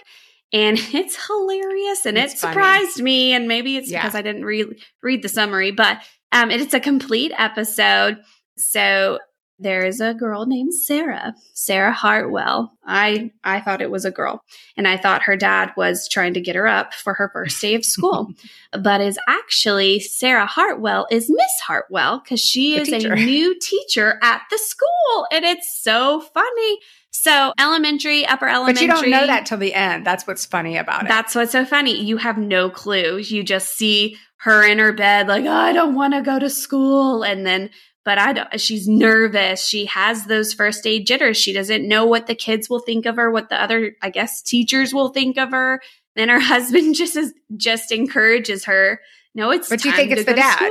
And 0.52 0.78
it's 0.94 1.26
hilarious 1.26 2.06
and 2.06 2.16
it's 2.16 2.34
it 2.34 2.38
surprised 2.38 2.94
funny. 2.94 3.04
me. 3.04 3.32
And 3.32 3.46
maybe 3.46 3.76
it's 3.76 3.90
yeah. 3.90 4.02
because 4.02 4.14
I 4.14 4.22
didn't 4.22 4.44
re- 4.44 4.82
read 5.02 5.22
the 5.22 5.28
summary, 5.28 5.70
but 5.70 5.98
um, 6.32 6.50
it's 6.50 6.74
a 6.74 6.80
complete 6.80 7.32
episode. 7.36 8.18
So 8.56 9.18
there 9.58 9.84
is 9.84 10.00
a 10.00 10.14
girl 10.14 10.46
named 10.46 10.74
Sarah, 10.74 11.34
Sarah 11.54 11.92
Hartwell. 11.92 12.72
I 12.84 13.30
I 13.42 13.60
thought 13.60 13.80
it 13.80 13.90
was 13.90 14.04
a 14.04 14.10
girl, 14.10 14.42
and 14.76 14.86
I 14.86 14.96
thought 14.96 15.22
her 15.22 15.36
dad 15.36 15.72
was 15.76 16.08
trying 16.08 16.34
to 16.34 16.40
get 16.40 16.56
her 16.56 16.66
up 16.66 16.92
for 16.92 17.14
her 17.14 17.30
first 17.32 17.60
day 17.60 17.74
of 17.74 17.84
school, 17.84 18.28
but 18.78 19.00
is 19.00 19.18
actually 19.26 20.00
Sarah 20.00 20.46
Hartwell 20.46 21.06
is 21.10 21.30
Miss 21.30 21.60
Hartwell 21.66 22.20
because 22.20 22.40
she 22.40 22.74
the 22.74 22.82
is 22.82 22.88
teacher. 22.88 23.12
a 23.14 23.16
new 23.24 23.58
teacher 23.58 24.18
at 24.22 24.42
the 24.50 24.58
school, 24.58 25.26
and 25.32 25.44
it's 25.44 25.80
so 25.82 26.20
funny. 26.20 26.78
So 27.10 27.52
elementary, 27.58 28.26
upper 28.26 28.46
elementary. 28.46 28.88
But 28.88 28.96
you 28.96 29.02
don't 29.02 29.10
know 29.10 29.26
that 29.26 29.46
till 29.46 29.58
the 29.58 29.72
end. 29.72 30.06
That's 30.06 30.26
what's 30.26 30.44
funny 30.44 30.76
about 30.76 31.04
it. 31.04 31.08
That's 31.08 31.34
what's 31.34 31.52
so 31.52 31.64
funny. 31.64 31.98
You 31.98 32.18
have 32.18 32.36
no 32.36 32.68
clue. 32.68 33.16
You 33.16 33.42
just 33.42 33.74
see 33.74 34.18
her 34.40 34.62
in 34.62 34.78
her 34.78 34.92
bed, 34.92 35.28
like, 35.28 35.46
oh, 35.46 35.50
I 35.50 35.72
don't 35.72 35.94
want 35.94 36.12
to 36.12 36.20
go 36.20 36.38
to 36.38 36.50
school. 36.50 37.22
And 37.22 37.46
then 37.46 37.70
but 38.06 38.18
I 38.18 38.32
don't, 38.34 38.60
she's 38.60 38.86
nervous. 38.86 39.66
She 39.66 39.86
has 39.86 40.26
those 40.26 40.54
first 40.54 40.84
day 40.84 41.02
jitters. 41.02 41.36
She 41.36 41.52
doesn't 41.52 41.86
know 41.86 42.06
what 42.06 42.28
the 42.28 42.36
kids 42.36 42.70
will 42.70 42.78
think 42.78 43.04
of 43.04 43.16
her, 43.16 43.32
what 43.32 43.48
the 43.48 43.60
other, 43.60 43.96
I 44.00 44.10
guess, 44.10 44.42
teachers 44.42 44.94
will 44.94 45.08
think 45.08 45.36
of 45.36 45.50
her. 45.50 45.82
Then 46.14 46.28
her 46.28 46.38
husband 46.40 46.94
just 46.94 47.16
is, 47.16 47.34
just 47.56 47.90
encourages 47.90 48.66
her. 48.66 49.00
No, 49.34 49.50
it's 49.50 49.68
but 49.68 49.84
you 49.84 49.90
think 49.90 50.12
it's 50.12 50.24
the 50.24 50.34
dad. 50.34 50.70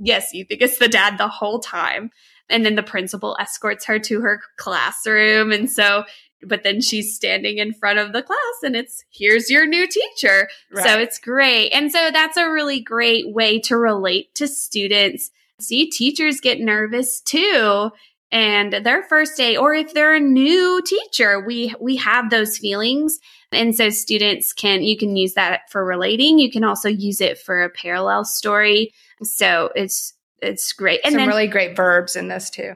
Yes, 0.00 0.34
you 0.34 0.44
think 0.44 0.62
it's 0.62 0.78
the 0.78 0.88
dad 0.88 1.16
the 1.16 1.28
whole 1.28 1.60
time. 1.60 2.10
And 2.50 2.66
then 2.66 2.74
the 2.74 2.82
principal 2.82 3.36
escorts 3.38 3.84
her 3.84 4.00
to 4.00 4.20
her 4.22 4.40
classroom. 4.56 5.52
And 5.52 5.70
so, 5.70 6.02
but 6.42 6.64
then 6.64 6.80
she's 6.80 7.14
standing 7.14 7.58
in 7.58 7.72
front 7.72 8.00
of 8.00 8.12
the 8.12 8.22
class 8.22 8.38
and 8.64 8.74
it's, 8.74 9.04
here's 9.10 9.48
your 9.48 9.64
new 9.64 9.86
teacher. 9.86 10.48
Right. 10.72 10.84
So 10.84 10.98
it's 10.98 11.20
great. 11.20 11.70
And 11.70 11.92
so 11.92 12.10
that's 12.12 12.36
a 12.36 12.50
really 12.50 12.80
great 12.80 13.32
way 13.32 13.60
to 13.60 13.76
relate 13.76 14.34
to 14.34 14.48
students 14.48 15.30
See, 15.60 15.90
teachers 15.90 16.40
get 16.40 16.60
nervous 16.60 17.20
too. 17.20 17.90
And 18.32 18.72
their 18.72 19.04
first 19.04 19.36
day, 19.36 19.56
or 19.56 19.74
if 19.74 19.94
they're 19.94 20.14
a 20.14 20.20
new 20.20 20.82
teacher, 20.84 21.40
we, 21.46 21.72
we 21.80 21.96
have 21.96 22.30
those 22.30 22.58
feelings. 22.58 23.18
And 23.52 23.76
so 23.76 23.90
students 23.90 24.52
can, 24.52 24.82
you 24.82 24.96
can 24.96 25.16
use 25.16 25.34
that 25.34 25.70
for 25.70 25.84
relating. 25.84 26.40
You 26.40 26.50
can 26.50 26.64
also 26.64 26.88
use 26.88 27.20
it 27.20 27.38
for 27.38 27.62
a 27.62 27.70
parallel 27.70 28.24
story. 28.24 28.92
So 29.22 29.70
it's, 29.76 30.14
it's 30.42 30.72
great. 30.72 31.00
And 31.04 31.12
Some 31.12 31.20
then, 31.20 31.28
really 31.28 31.46
great 31.46 31.76
verbs 31.76 32.16
in 32.16 32.26
this 32.26 32.50
too. 32.50 32.74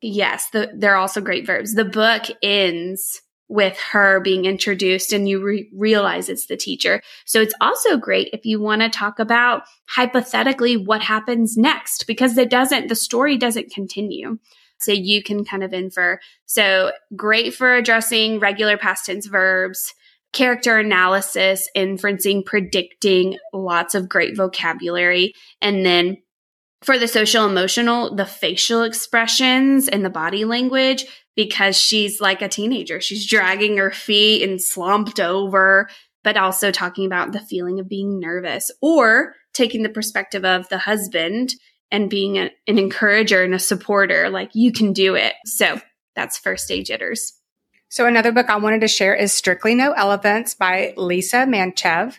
Yes, 0.00 0.48
the, 0.50 0.70
they're 0.72 0.96
also 0.96 1.20
great 1.20 1.44
verbs. 1.44 1.74
The 1.74 1.84
book 1.84 2.22
ends 2.42 3.20
with 3.50 3.76
her 3.78 4.20
being 4.20 4.44
introduced 4.44 5.12
and 5.12 5.28
you 5.28 5.42
re- 5.42 5.68
realize 5.74 6.28
it's 6.28 6.46
the 6.46 6.56
teacher. 6.56 7.02
So 7.26 7.40
it's 7.40 7.54
also 7.60 7.96
great 7.96 8.30
if 8.32 8.46
you 8.46 8.60
want 8.60 8.82
to 8.82 8.88
talk 8.88 9.18
about 9.18 9.64
hypothetically 9.88 10.76
what 10.76 11.02
happens 11.02 11.56
next 11.56 12.06
because 12.06 12.38
it 12.38 12.48
doesn't, 12.48 12.88
the 12.88 12.94
story 12.94 13.36
doesn't 13.36 13.72
continue. 13.72 14.38
So 14.78 14.92
you 14.92 15.20
can 15.22 15.44
kind 15.44 15.64
of 15.64 15.72
infer. 15.72 16.20
So 16.46 16.92
great 17.16 17.52
for 17.52 17.74
addressing 17.74 18.38
regular 18.38 18.78
past 18.78 19.06
tense 19.06 19.26
verbs, 19.26 19.94
character 20.32 20.78
analysis, 20.78 21.68
inferencing, 21.76 22.46
predicting, 22.46 23.36
lots 23.52 23.96
of 23.96 24.08
great 24.08 24.36
vocabulary. 24.36 25.34
And 25.60 25.84
then 25.84 26.18
for 26.82 26.98
the 26.98 27.08
social 27.08 27.46
emotional, 27.46 28.14
the 28.14 28.24
facial 28.24 28.84
expressions 28.84 29.88
and 29.88 30.04
the 30.04 30.08
body 30.08 30.44
language, 30.44 31.04
because 31.40 31.74
she's 31.74 32.20
like 32.20 32.42
a 32.42 32.50
teenager. 32.50 33.00
She's 33.00 33.26
dragging 33.26 33.78
her 33.78 33.90
feet 33.90 34.46
and 34.46 34.60
slumped 34.60 35.18
over, 35.18 35.88
but 36.22 36.36
also 36.36 36.70
talking 36.70 37.06
about 37.06 37.32
the 37.32 37.40
feeling 37.40 37.80
of 37.80 37.88
being 37.88 38.20
nervous 38.20 38.70
or 38.82 39.34
taking 39.54 39.82
the 39.82 39.88
perspective 39.88 40.44
of 40.44 40.68
the 40.68 40.76
husband 40.76 41.54
and 41.90 42.10
being 42.10 42.36
a, 42.36 42.50
an 42.66 42.78
encourager 42.78 43.42
and 43.42 43.54
a 43.54 43.58
supporter, 43.58 44.28
like 44.28 44.50
you 44.52 44.70
can 44.70 44.92
do 44.92 45.14
it. 45.14 45.32
So 45.46 45.80
that's 46.14 46.36
first 46.36 46.64
stage 46.64 46.88
jitters. 46.88 47.32
So 47.88 48.04
another 48.04 48.32
book 48.32 48.50
I 48.50 48.56
wanted 48.56 48.82
to 48.82 48.88
share 48.88 49.14
is 49.14 49.32
Strictly 49.32 49.74
No 49.74 49.92
Elephants 49.92 50.54
by 50.54 50.92
Lisa 50.98 51.46
Mantchev. 51.46 52.16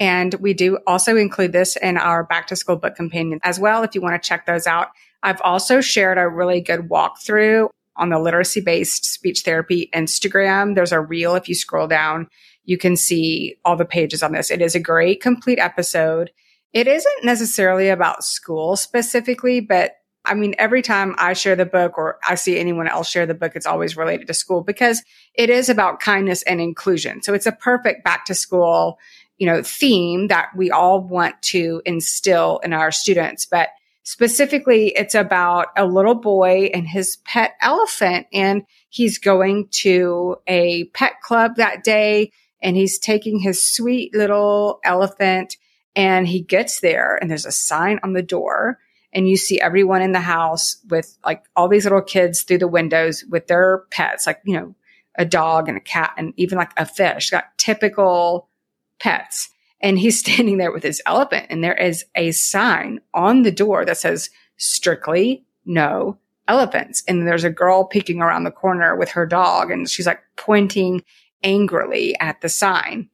And 0.00 0.34
we 0.34 0.52
do 0.52 0.80
also 0.84 1.16
include 1.16 1.52
this 1.52 1.76
in 1.76 1.96
our 1.96 2.24
back 2.24 2.48
to 2.48 2.56
school 2.56 2.74
book 2.74 2.96
companion 2.96 3.38
as 3.44 3.60
well. 3.60 3.84
If 3.84 3.94
you 3.94 4.00
want 4.00 4.20
to 4.20 4.28
check 4.28 4.46
those 4.46 4.66
out, 4.66 4.88
I've 5.22 5.40
also 5.42 5.80
shared 5.80 6.18
a 6.18 6.28
really 6.28 6.60
good 6.60 6.88
walkthrough 6.88 7.68
on 7.98 8.10
the 8.10 8.18
literacy 8.18 8.60
based 8.60 9.04
speech 9.04 9.42
therapy 9.42 9.90
Instagram. 9.94 10.74
There's 10.74 10.92
a 10.92 11.00
reel. 11.00 11.34
If 11.34 11.48
you 11.48 11.54
scroll 11.54 11.86
down, 11.86 12.28
you 12.64 12.78
can 12.78 12.96
see 12.96 13.56
all 13.64 13.76
the 13.76 13.84
pages 13.84 14.22
on 14.22 14.32
this. 14.32 14.50
It 14.50 14.62
is 14.62 14.74
a 14.74 14.80
great 14.80 15.20
complete 15.20 15.58
episode. 15.58 16.30
It 16.72 16.86
isn't 16.86 17.24
necessarily 17.24 17.88
about 17.88 18.24
school 18.24 18.76
specifically, 18.76 19.60
but 19.60 19.92
I 20.24 20.34
mean, 20.34 20.54
every 20.58 20.82
time 20.82 21.14
I 21.16 21.32
share 21.32 21.56
the 21.56 21.64
book 21.64 21.96
or 21.96 22.18
I 22.28 22.34
see 22.34 22.58
anyone 22.58 22.88
else 22.88 23.08
share 23.08 23.24
the 23.24 23.34
book, 23.34 23.52
it's 23.54 23.66
always 23.66 23.96
related 23.96 24.26
to 24.26 24.34
school 24.34 24.62
because 24.62 25.02
it 25.34 25.48
is 25.48 25.70
about 25.70 26.00
kindness 26.00 26.42
and 26.42 26.60
inclusion. 26.60 27.22
So 27.22 27.32
it's 27.32 27.46
a 27.46 27.52
perfect 27.52 28.04
back 28.04 28.26
to 28.26 28.34
school 28.34 28.98
you 29.38 29.46
know, 29.46 29.62
theme 29.62 30.28
that 30.28 30.48
we 30.56 30.70
all 30.70 31.00
want 31.00 31.40
to 31.42 31.80
instill 31.86 32.58
in 32.58 32.72
our 32.72 32.90
students. 32.90 33.46
But 33.46 33.68
specifically, 34.08 34.88
it's 34.96 35.14
about 35.14 35.66
a 35.76 35.84
little 35.84 36.14
boy 36.14 36.70
and 36.72 36.88
his 36.88 37.18
pet 37.26 37.52
elephant. 37.60 38.26
And 38.32 38.62
he's 38.88 39.18
going 39.18 39.68
to 39.82 40.36
a 40.46 40.84
pet 40.94 41.20
club 41.22 41.56
that 41.56 41.84
day 41.84 42.32
and 42.62 42.74
he's 42.74 42.98
taking 42.98 43.38
his 43.38 43.62
sweet 43.62 44.14
little 44.14 44.80
elephant 44.82 45.58
and 45.94 46.26
he 46.26 46.40
gets 46.40 46.80
there 46.80 47.18
and 47.20 47.30
there's 47.30 47.44
a 47.44 47.52
sign 47.52 48.00
on 48.02 48.14
the 48.14 48.22
door 48.22 48.78
and 49.12 49.28
you 49.28 49.36
see 49.36 49.60
everyone 49.60 50.00
in 50.00 50.12
the 50.12 50.20
house 50.20 50.76
with 50.88 51.18
like 51.22 51.44
all 51.54 51.68
these 51.68 51.84
little 51.84 52.00
kids 52.00 52.44
through 52.44 52.58
the 52.58 52.66
windows 52.66 53.24
with 53.28 53.46
their 53.46 53.84
pets, 53.90 54.26
like, 54.26 54.40
you 54.42 54.56
know, 54.56 54.74
a 55.16 55.26
dog 55.26 55.68
and 55.68 55.76
a 55.76 55.82
cat 55.82 56.14
and 56.16 56.32
even 56.38 56.56
like 56.56 56.72
a 56.78 56.86
fish, 56.86 57.28
got 57.28 57.58
typical 57.58 58.48
pets. 58.98 59.50
And 59.80 59.98
he's 59.98 60.18
standing 60.24 60.58
there 60.58 60.72
with 60.72 60.82
his 60.82 61.02
elephant 61.06 61.46
and 61.50 61.62
there 61.62 61.76
is 61.76 62.04
a 62.14 62.32
sign 62.32 63.00
on 63.14 63.42
the 63.42 63.52
door 63.52 63.84
that 63.84 63.98
says 63.98 64.30
strictly 64.56 65.44
no 65.64 66.18
elephants. 66.46 67.02
And 67.06 67.26
there's 67.26 67.44
a 67.44 67.50
girl 67.50 67.84
peeking 67.84 68.22
around 68.22 68.44
the 68.44 68.50
corner 68.50 68.96
with 68.96 69.10
her 69.10 69.26
dog 69.26 69.70
and 69.70 69.88
she's 69.88 70.06
like 70.06 70.20
pointing 70.36 71.02
angrily 71.42 72.18
at 72.20 72.40
the 72.40 72.48
sign. 72.48 73.08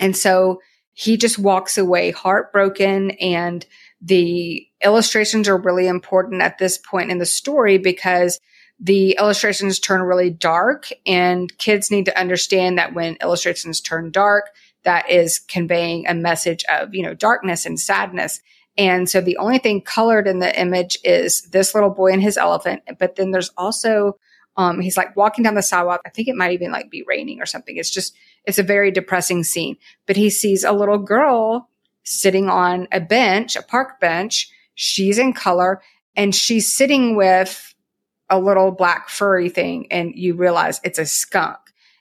And 0.00 0.16
so 0.16 0.60
he 0.94 1.16
just 1.16 1.38
walks 1.38 1.78
away 1.78 2.10
heartbroken 2.10 3.12
and 3.12 3.64
the 4.00 4.66
illustrations 4.84 5.48
are 5.48 5.56
really 5.56 5.86
important 5.86 6.42
at 6.42 6.58
this 6.58 6.76
point 6.76 7.10
in 7.10 7.18
the 7.18 7.26
story 7.26 7.78
because 7.78 8.40
the 8.80 9.16
illustrations 9.18 9.78
turn 9.78 10.02
really 10.02 10.30
dark 10.30 10.88
and 11.06 11.56
kids 11.58 11.90
need 11.90 12.06
to 12.06 12.18
understand 12.18 12.78
that 12.78 12.94
when 12.94 13.16
illustrations 13.22 13.80
turn 13.80 14.10
dark, 14.10 14.50
that 14.84 15.10
is 15.10 15.38
conveying 15.38 16.06
a 16.06 16.14
message 16.14 16.64
of, 16.70 16.94
you 16.94 17.02
know, 17.02 17.14
darkness 17.14 17.66
and 17.66 17.78
sadness. 17.78 18.40
And 18.76 19.08
so 19.08 19.20
the 19.20 19.36
only 19.36 19.58
thing 19.58 19.82
colored 19.82 20.26
in 20.26 20.38
the 20.38 20.58
image 20.58 20.98
is 21.04 21.42
this 21.50 21.74
little 21.74 21.90
boy 21.90 22.12
and 22.12 22.22
his 22.22 22.36
elephant. 22.36 22.82
But 22.98 23.16
then 23.16 23.30
there's 23.30 23.50
also, 23.56 24.16
um, 24.56 24.80
he's 24.80 24.96
like 24.96 25.16
walking 25.16 25.44
down 25.44 25.54
the 25.54 25.62
sidewalk. 25.62 26.00
I 26.06 26.10
think 26.10 26.28
it 26.28 26.36
might 26.36 26.52
even 26.52 26.72
like 26.72 26.90
be 26.90 27.04
raining 27.06 27.40
or 27.40 27.46
something. 27.46 27.76
It's 27.76 27.90
just, 27.90 28.14
it's 28.44 28.58
a 28.58 28.64
very 28.64 28.90
depressing 28.90 29.44
scene. 29.44 29.76
But 30.06 30.16
he 30.16 30.30
sees 30.30 30.64
a 30.64 30.72
little 30.72 30.98
girl 30.98 31.68
sitting 32.04 32.48
on 32.48 32.88
a 32.92 33.00
bench, 33.00 33.56
a 33.56 33.62
park 33.62 34.00
bench. 34.00 34.50
She's 34.74 35.18
in 35.18 35.32
color 35.34 35.82
and 36.16 36.34
she's 36.34 36.74
sitting 36.74 37.14
with 37.14 37.74
a 38.30 38.40
little 38.40 38.70
black 38.70 39.10
furry 39.10 39.50
thing. 39.50 39.86
And 39.90 40.12
you 40.14 40.34
realize 40.34 40.80
it's 40.82 40.98
a 40.98 41.06
skunk. 41.06 41.58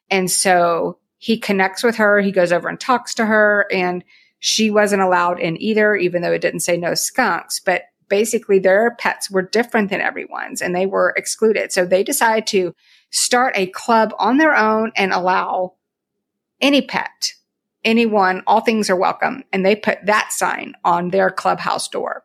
And 0.10 0.32
so 0.32 0.98
he 1.22 1.38
connects 1.38 1.84
with 1.84 1.98
her. 1.98 2.20
He 2.20 2.32
goes 2.32 2.52
over 2.52 2.68
and 2.68 2.80
talks 2.80 3.14
to 3.14 3.28
her 3.28 3.68
and 3.72 4.04
she 4.40 4.72
wasn't 4.72 5.04
allowed 5.04 5.40
in 5.40 5.62
either, 5.62 5.96
even 5.96 6.24
though 6.24 6.32
it 6.32 6.42
didn't 6.42 6.62
say 6.62 6.78
no 6.78 6.96
skunks, 6.96 7.60
but 7.60 7.84
basically 8.10 8.58
their 8.58 8.96
pets 8.96 9.30
were 9.30 9.44
different 9.44 9.92
than 9.92 10.02
everyone's 10.02 10.64
and 10.64 10.76
they 10.76 10.88
were 10.88 11.14
excluded. 11.16 11.72
So 11.72 11.86
they 11.86 12.04
decided 12.04 12.48
to 12.48 12.74
start 13.12 13.54
a 13.56 13.68
club 13.68 14.16
on 14.18 14.38
their 14.38 14.56
own 14.56 14.94
and 14.96 15.14
allow 15.14 15.76
any 16.60 16.82
pet, 16.82 17.34
anyone, 17.84 18.42
all 18.48 18.62
things 18.62 18.90
are 18.90 18.96
welcome. 18.96 19.44
And 19.54 19.64
they 19.64 19.76
put 19.76 20.04
that 20.08 20.32
sign 20.32 20.74
on 20.84 21.10
their 21.10 21.30
clubhouse 21.30 21.88
door. 21.88 22.24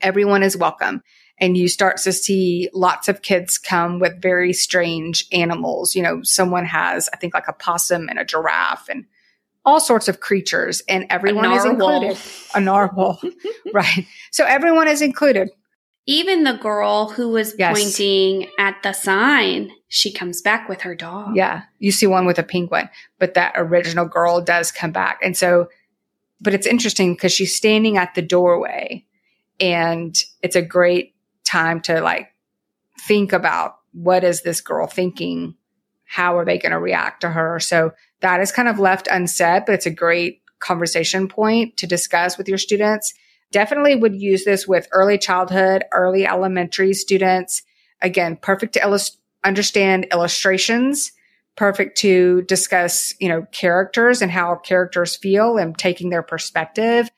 Everyone 0.00 0.44
is 0.44 0.56
welcome 0.56 1.02
and 1.38 1.56
you 1.56 1.68
start 1.68 1.98
to 1.98 2.12
see 2.12 2.70
lots 2.72 3.08
of 3.08 3.22
kids 3.22 3.58
come 3.58 3.98
with 3.98 4.20
very 4.22 4.52
strange 4.52 5.26
animals. 5.32 5.94
You 5.94 6.02
know, 6.02 6.22
someone 6.22 6.64
has, 6.64 7.08
I 7.12 7.16
think, 7.16 7.34
like 7.34 7.48
a 7.48 7.52
possum 7.52 8.08
and 8.08 8.18
a 8.18 8.24
giraffe 8.24 8.88
and 8.88 9.04
all 9.66 9.80
sorts 9.80 10.06
of 10.06 10.20
creatures, 10.20 10.80
and 10.88 11.06
everyone 11.10 11.52
is 11.52 11.64
included. 11.64 12.16
A 12.54 12.60
narwhal, 12.60 13.20
right? 13.74 14.06
So 14.30 14.44
everyone 14.44 14.86
is 14.86 15.02
included. 15.02 15.50
Even 16.06 16.44
the 16.44 16.52
girl 16.52 17.08
who 17.08 17.30
was 17.30 17.52
yes. 17.58 17.76
pointing 17.76 18.48
at 18.60 18.80
the 18.84 18.92
sign, 18.92 19.72
she 19.88 20.12
comes 20.12 20.40
back 20.40 20.68
with 20.68 20.82
her 20.82 20.94
dog. 20.94 21.34
Yeah, 21.34 21.62
you 21.80 21.90
see 21.90 22.06
one 22.06 22.26
with 22.26 22.38
a 22.38 22.44
penguin, 22.44 22.88
but 23.18 23.34
that 23.34 23.54
original 23.56 24.06
girl 24.06 24.40
does 24.40 24.70
come 24.70 24.92
back, 24.92 25.18
and 25.22 25.36
so. 25.36 25.68
But 26.38 26.52
it's 26.52 26.66
interesting 26.66 27.14
because 27.14 27.32
she's 27.32 27.56
standing 27.56 27.96
at 27.96 28.14
the 28.14 28.20
doorway, 28.20 29.04
and 29.58 30.14
it's 30.42 30.54
a 30.54 30.62
great 30.62 31.15
time 31.46 31.80
to 31.82 32.00
like 32.00 32.28
think 33.00 33.32
about 33.32 33.76
what 33.92 34.24
is 34.24 34.42
this 34.42 34.60
girl 34.60 34.86
thinking? 34.86 35.54
How 36.04 36.36
are 36.38 36.44
they 36.44 36.58
going 36.58 36.72
to 36.72 36.78
react 36.78 37.22
to 37.22 37.30
her? 37.30 37.58
So 37.60 37.92
that 38.20 38.40
is 38.40 38.52
kind 38.52 38.68
of 38.68 38.78
left 38.78 39.08
unsaid, 39.10 39.64
but 39.66 39.74
it's 39.74 39.86
a 39.86 39.90
great 39.90 40.42
conversation 40.58 41.28
point 41.28 41.76
to 41.78 41.86
discuss 41.86 42.38
with 42.38 42.48
your 42.48 42.58
students. 42.58 43.14
Definitely 43.52 43.96
would 43.96 44.14
use 44.14 44.44
this 44.44 44.66
with 44.66 44.88
early 44.92 45.18
childhood, 45.18 45.84
early 45.92 46.26
elementary 46.26 46.92
students. 46.92 47.62
Again, 48.02 48.36
perfect 48.36 48.74
to 48.74 48.82
illust- 48.82 49.18
understand 49.44 50.06
illustrations, 50.12 51.12
perfect 51.56 51.98
to 51.98 52.42
discuss, 52.42 53.14
you 53.20 53.28
know, 53.28 53.46
characters 53.52 54.20
and 54.20 54.30
how 54.30 54.56
characters 54.56 55.16
feel 55.16 55.56
and 55.56 55.76
taking 55.76 56.10
their 56.10 56.22
perspective. 56.22 57.10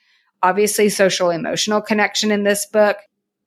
Obviously, 0.42 0.88
social 0.88 1.30
emotional 1.30 1.80
connection 1.80 2.30
in 2.30 2.44
this 2.44 2.66
book 2.66 2.98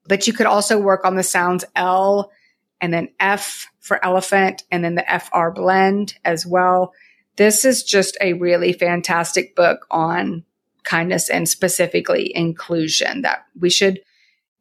but 0.07 0.27
you 0.27 0.33
could 0.33 0.45
also 0.45 0.79
work 0.79 1.05
on 1.05 1.15
the 1.15 1.23
sounds 1.23 1.65
L 1.75 2.31
and 2.79 2.93
then 2.93 3.09
F 3.19 3.67
for 3.79 4.03
elephant 4.03 4.63
and 4.71 4.83
then 4.83 4.95
the 4.95 5.05
FR 5.19 5.49
blend 5.49 6.15
as 6.25 6.45
well. 6.45 6.93
This 7.37 7.65
is 7.65 7.83
just 7.83 8.17
a 8.21 8.33
really 8.33 8.73
fantastic 8.73 9.55
book 9.55 9.85
on 9.89 10.43
kindness 10.83 11.29
and 11.29 11.47
specifically 11.47 12.31
inclusion 12.35 13.21
that 13.21 13.45
we 13.59 13.69
should 13.69 14.01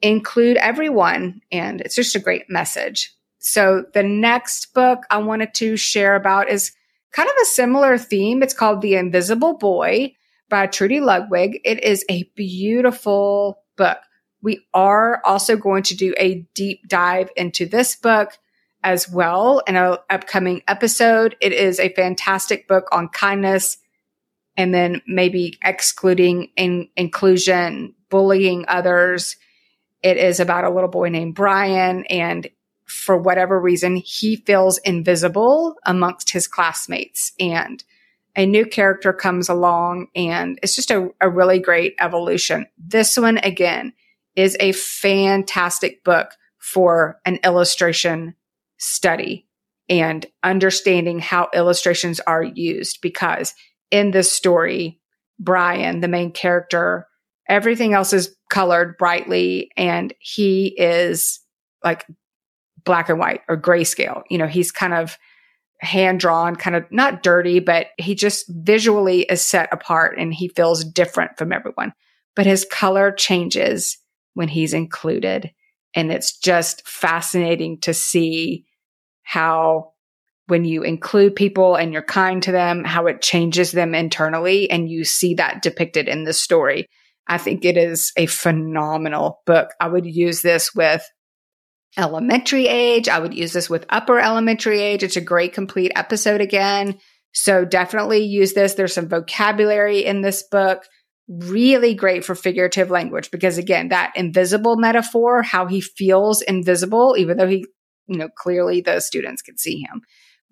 include 0.02 0.56
everyone. 0.58 1.40
And 1.50 1.80
it's 1.80 1.94
just 1.94 2.16
a 2.16 2.20
great 2.20 2.48
message. 2.48 3.14
So 3.38 3.84
the 3.94 4.02
next 4.02 4.74
book 4.74 5.04
I 5.10 5.18
wanted 5.18 5.54
to 5.54 5.76
share 5.76 6.14
about 6.14 6.50
is 6.50 6.72
kind 7.12 7.28
of 7.28 7.34
a 7.42 7.46
similar 7.46 7.98
theme. 7.98 8.42
It's 8.42 8.54
called 8.54 8.82
The 8.82 8.96
Invisible 8.96 9.56
Boy 9.56 10.14
by 10.48 10.66
Trudy 10.66 11.00
Ludwig. 11.00 11.60
It 11.64 11.82
is 11.82 12.04
a 12.10 12.24
beautiful 12.34 13.62
book. 13.76 13.98
We 14.42 14.66
are 14.72 15.20
also 15.24 15.56
going 15.56 15.82
to 15.84 15.96
do 15.96 16.14
a 16.18 16.46
deep 16.54 16.88
dive 16.88 17.30
into 17.36 17.66
this 17.66 17.96
book 17.96 18.38
as 18.82 19.08
well 19.10 19.62
in 19.66 19.76
an 19.76 19.98
upcoming 20.08 20.62
episode. 20.66 21.36
It 21.40 21.52
is 21.52 21.78
a 21.78 21.92
fantastic 21.92 22.66
book 22.66 22.88
on 22.92 23.08
kindness 23.08 23.78
and 24.56 24.74
then 24.74 25.02
maybe 25.06 25.58
excluding 25.64 26.50
in, 26.56 26.88
inclusion, 26.96 27.94
bullying 28.08 28.64
others. 28.68 29.36
It 30.02 30.16
is 30.16 30.40
about 30.40 30.64
a 30.64 30.70
little 30.70 30.88
boy 30.88 31.10
named 31.10 31.34
Brian 31.34 32.04
and 32.06 32.48
for 32.90 33.16
whatever 33.16 33.60
reason, 33.60 33.96
he 33.96 34.36
feels 34.36 34.78
invisible 34.78 35.76
amongst 35.86 36.30
his 36.30 36.48
classmates 36.48 37.32
and 37.38 37.84
a 38.36 38.46
new 38.46 38.66
character 38.66 39.12
comes 39.12 39.48
along 39.48 40.08
and 40.14 40.58
it's 40.62 40.74
just 40.74 40.90
a, 40.90 41.10
a 41.20 41.28
really 41.28 41.58
great 41.58 41.94
evolution. 42.00 42.66
This 42.78 43.16
one 43.16 43.38
again 43.38 43.92
is 44.40 44.56
a 44.58 44.72
fantastic 44.72 46.02
book 46.04 46.30
for 46.58 47.20
an 47.24 47.38
illustration 47.44 48.34
study. 48.78 49.46
and 49.88 50.24
understanding 50.44 51.18
how 51.18 51.48
illustrations 51.52 52.20
are 52.20 52.44
used 52.44 53.00
because 53.02 53.54
in 53.90 54.12
this 54.12 54.30
story, 54.30 55.00
Brian, 55.40 56.00
the 56.00 56.06
main 56.06 56.30
character, 56.30 57.08
everything 57.48 57.92
else 57.92 58.12
is 58.12 58.36
colored 58.48 58.96
brightly 58.98 59.68
and 59.76 60.14
he 60.20 60.68
is 60.78 61.40
like 61.82 62.06
black 62.84 63.08
and 63.08 63.18
white 63.18 63.40
or 63.48 63.56
grayscale. 63.56 64.22
You 64.30 64.38
know, 64.38 64.46
he's 64.46 64.70
kind 64.70 64.94
of 64.94 65.18
hand 65.80 66.20
drawn, 66.20 66.54
kind 66.54 66.76
of 66.76 66.84
not 66.92 67.24
dirty, 67.24 67.58
but 67.58 67.88
he 67.98 68.14
just 68.14 68.44
visually 68.48 69.22
is 69.22 69.44
set 69.44 69.68
apart 69.72 70.18
and 70.18 70.32
he 70.32 70.48
feels 70.48 70.84
different 70.84 71.36
from 71.36 71.52
everyone. 71.52 71.92
But 72.36 72.46
his 72.46 72.64
color 72.70 73.10
changes 73.10 73.98
when 74.34 74.48
he's 74.48 74.74
included. 74.74 75.50
And 75.94 76.12
it's 76.12 76.38
just 76.38 76.86
fascinating 76.86 77.80
to 77.80 77.94
see 77.94 78.64
how 79.22 79.92
when 80.46 80.64
you 80.64 80.82
include 80.82 81.36
people 81.36 81.76
and 81.76 81.92
you're 81.92 82.02
kind 82.02 82.42
to 82.42 82.52
them, 82.52 82.84
how 82.84 83.06
it 83.06 83.22
changes 83.22 83.72
them 83.72 83.94
internally. 83.94 84.70
And 84.70 84.90
you 84.90 85.04
see 85.04 85.34
that 85.34 85.62
depicted 85.62 86.08
in 86.08 86.24
the 86.24 86.32
story. 86.32 86.86
I 87.28 87.38
think 87.38 87.64
it 87.64 87.76
is 87.76 88.12
a 88.16 88.26
phenomenal 88.26 89.40
book. 89.46 89.70
I 89.80 89.86
would 89.86 90.06
use 90.06 90.42
this 90.42 90.74
with 90.74 91.08
elementary 91.96 92.66
age. 92.66 93.08
I 93.08 93.20
would 93.20 93.34
use 93.34 93.52
this 93.52 93.70
with 93.70 93.86
upper 93.88 94.18
elementary 94.18 94.80
age. 94.80 95.04
It's 95.04 95.16
a 95.16 95.20
great 95.20 95.52
complete 95.52 95.92
episode 95.94 96.40
again. 96.40 96.98
So 97.32 97.64
definitely 97.64 98.24
use 98.24 98.52
this. 98.52 98.74
There's 98.74 98.94
some 98.94 99.08
vocabulary 99.08 100.04
in 100.04 100.20
this 100.20 100.42
book. 100.42 100.84
Really 101.30 101.94
great 101.94 102.24
for 102.24 102.34
figurative 102.34 102.90
language 102.90 103.30
because 103.30 103.56
again, 103.56 103.90
that 103.90 104.12
invisible 104.16 104.76
metaphor, 104.76 105.42
how 105.42 105.66
he 105.66 105.80
feels 105.80 106.42
invisible, 106.42 107.14
even 107.16 107.36
though 107.36 107.46
he, 107.46 107.64
you 108.08 108.18
know, 108.18 108.28
clearly 108.28 108.80
the 108.80 108.98
students 108.98 109.40
can 109.40 109.56
see 109.56 109.80
him, 109.80 110.02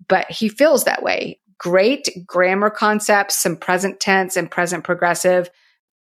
but 0.07 0.31
he 0.31 0.47
feels 0.47 0.85
that 0.85 1.03
way. 1.03 1.41
Great 1.57 2.07
grammar 2.25 2.69
concepts, 2.69 3.37
some 3.37 3.57
present 3.57 3.99
tense 3.99 4.37
and 4.37 4.49
present 4.49 4.85
progressive 4.85 5.49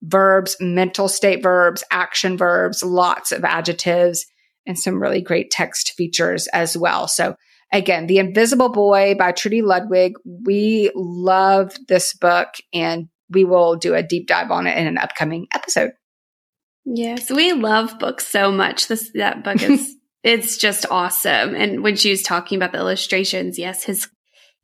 verbs, 0.03 0.55
mental 0.59 1.07
state 1.07 1.41
verbs, 1.41 1.83
action 1.89 2.37
verbs, 2.37 2.83
lots 2.83 3.31
of 3.31 3.43
adjectives 3.43 4.27
and 4.67 4.77
some 4.77 5.01
really 5.01 5.21
great 5.21 5.49
text 5.49 5.93
features 5.97 6.47
as 6.53 6.77
well. 6.77 7.07
So 7.07 7.35
again, 7.73 8.05
The 8.05 8.19
Invisible 8.19 8.69
Boy 8.69 9.15
by 9.17 9.31
Trudy 9.31 9.63
Ludwig. 9.63 10.13
We 10.45 10.91
love 10.93 11.71
this 11.87 12.13
book 12.13 12.49
and 12.71 13.07
we 13.29 13.45
will 13.45 13.75
do 13.75 13.93
a 13.93 14.03
deep 14.03 14.27
dive 14.27 14.51
on 14.51 14.67
it 14.67 14.77
in 14.77 14.87
an 14.87 14.97
upcoming 14.97 15.47
episode. 15.53 15.91
Yes, 16.85 17.29
we 17.29 17.53
love 17.53 17.99
books 17.99 18.27
so 18.27 18.51
much. 18.51 18.87
This 18.87 19.11
that 19.15 19.43
book 19.43 19.61
is 19.61 19.95
it's 20.23 20.57
just 20.57 20.85
awesome. 20.89 21.55
And 21.55 21.83
when 21.83 21.95
she 21.95 22.09
was 22.09 22.23
talking 22.23 22.57
about 22.57 22.71
the 22.71 22.79
illustrations, 22.79 23.59
yes, 23.59 23.83
his 23.83 24.07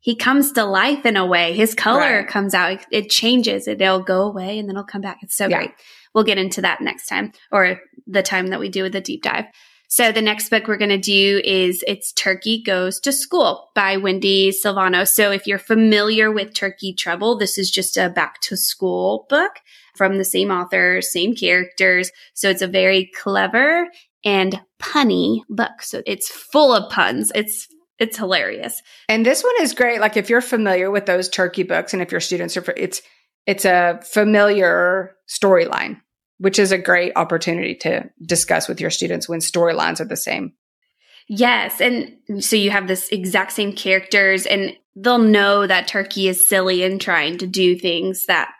he 0.00 0.16
comes 0.16 0.52
to 0.52 0.64
life 0.64 1.06
in 1.06 1.16
a 1.16 1.24
way. 1.24 1.54
His 1.54 1.74
color 1.74 2.18
right. 2.18 2.28
comes 2.28 2.52
out. 2.52 2.84
It 2.90 3.08
changes. 3.08 3.66
It'll 3.66 4.02
go 4.02 4.22
away 4.22 4.58
and 4.58 4.68
then 4.68 4.76
it'll 4.76 4.84
come 4.84 5.00
back. 5.00 5.18
It's 5.22 5.36
so 5.36 5.48
yeah. 5.48 5.56
great. 5.56 5.70
We'll 6.14 6.24
get 6.24 6.36
into 6.36 6.60
that 6.60 6.82
next 6.82 7.06
time 7.06 7.32
or 7.50 7.80
the 8.06 8.22
time 8.22 8.48
that 8.48 8.60
we 8.60 8.68
do 8.68 8.82
with 8.82 8.92
the 8.92 9.00
deep 9.00 9.22
dive. 9.22 9.46
So 9.88 10.10
the 10.10 10.22
next 10.22 10.48
book 10.48 10.66
we're 10.66 10.76
going 10.76 10.88
to 10.90 10.98
do 10.98 11.40
is 11.44 11.84
It's 11.86 12.12
Turkey 12.12 12.62
Goes 12.62 12.98
to 13.00 13.12
School 13.12 13.70
by 13.74 13.96
Wendy 13.96 14.50
Silvano. 14.50 15.06
So 15.06 15.30
if 15.30 15.46
you're 15.46 15.58
familiar 15.58 16.32
with 16.32 16.54
Turkey 16.54 16.94
Trouble, 16.94 17.38
this 17.38 17.58
is 17.58 17.70
just 17.70 17.96
a 17.96 18.08
back 18.08 18.40
to 18.42 18.56
school 18.56 19.26
book 19.28 19.52
from 19.96 20.18
the 20.18 20.24
same 20.24 20.50
author, 20.50 21.00
same 21.00 21.34
characters. 21.34 22.10
So 22.34 22.50
it's 22.50 22.62
a 22.62 22.66
very 22.66 23.10
clever 23.14 23.88
and 24.24 24.60
punny 24.82 25.42
book. 25.48 25.82
So 25.82 26.02
it's 26.06 26.28
full 26.28 26.72
of 26.72 26.90
puns. 26.90 27.30
It's 27.34 27.68
it's 27.98 28.16
hilarious. 28.16 28.82
And 29.08 29.24
this 29.24 29.44
one 29.44 29.54
is 29.60 29.72
great. 29.72 30.00
Like 30.00 30.16
if 30.16 30.28
you're 30.28 30.40
familiar 30.40 30.90
with 30.90 31.06
those 31.06 31.28
turkey 31.28 31.62
books 31.62 31.92
and 31.92 32.02
if 32.02 32.10
your 32.10 32.20
students 32.20 32.56
are, 32.56 32.64
it's, 32.76 33.02
it's 33.46 33.64
a 33.64 34.00
familiar 34.02 35.14
storyline 35.28 36.00
which 36.38 36.58
is 36.58 36.72
a 36.72 36.78
great 36.78 37.12
opportunity 37.16 37.74
to 37.74 38.10
discuss 38.24 38.68
with 38.68 38.80
your 38.80 38.90
students 38.90 39.28
when 39.28 39.40
storylines 39.40 40.00
are 40.00 40.06
the 40.06 40.16
same. 40.16 40.52
Yes. 41.28 41.80
And 41.80 42.16
so 42.40 42.56
you 42.56 42.70
have 42.70 42.86
this 42.86 43.08
exact 43.08 43.52
same 43.52 43.72
characters 43.72 44.46
and 44.46 44.76
they'll 44.94 45.18
know 45.18 45.66
that 45.66 45.88
turkey 45.88 46.28
is 46.28 46.46
silly 46.46 46.82
and 46.82 47.00
trying 47.00 47.38
to 47.38 47.46
do 47.46 47.78
things 47.78 48.26
that 48.26 48.50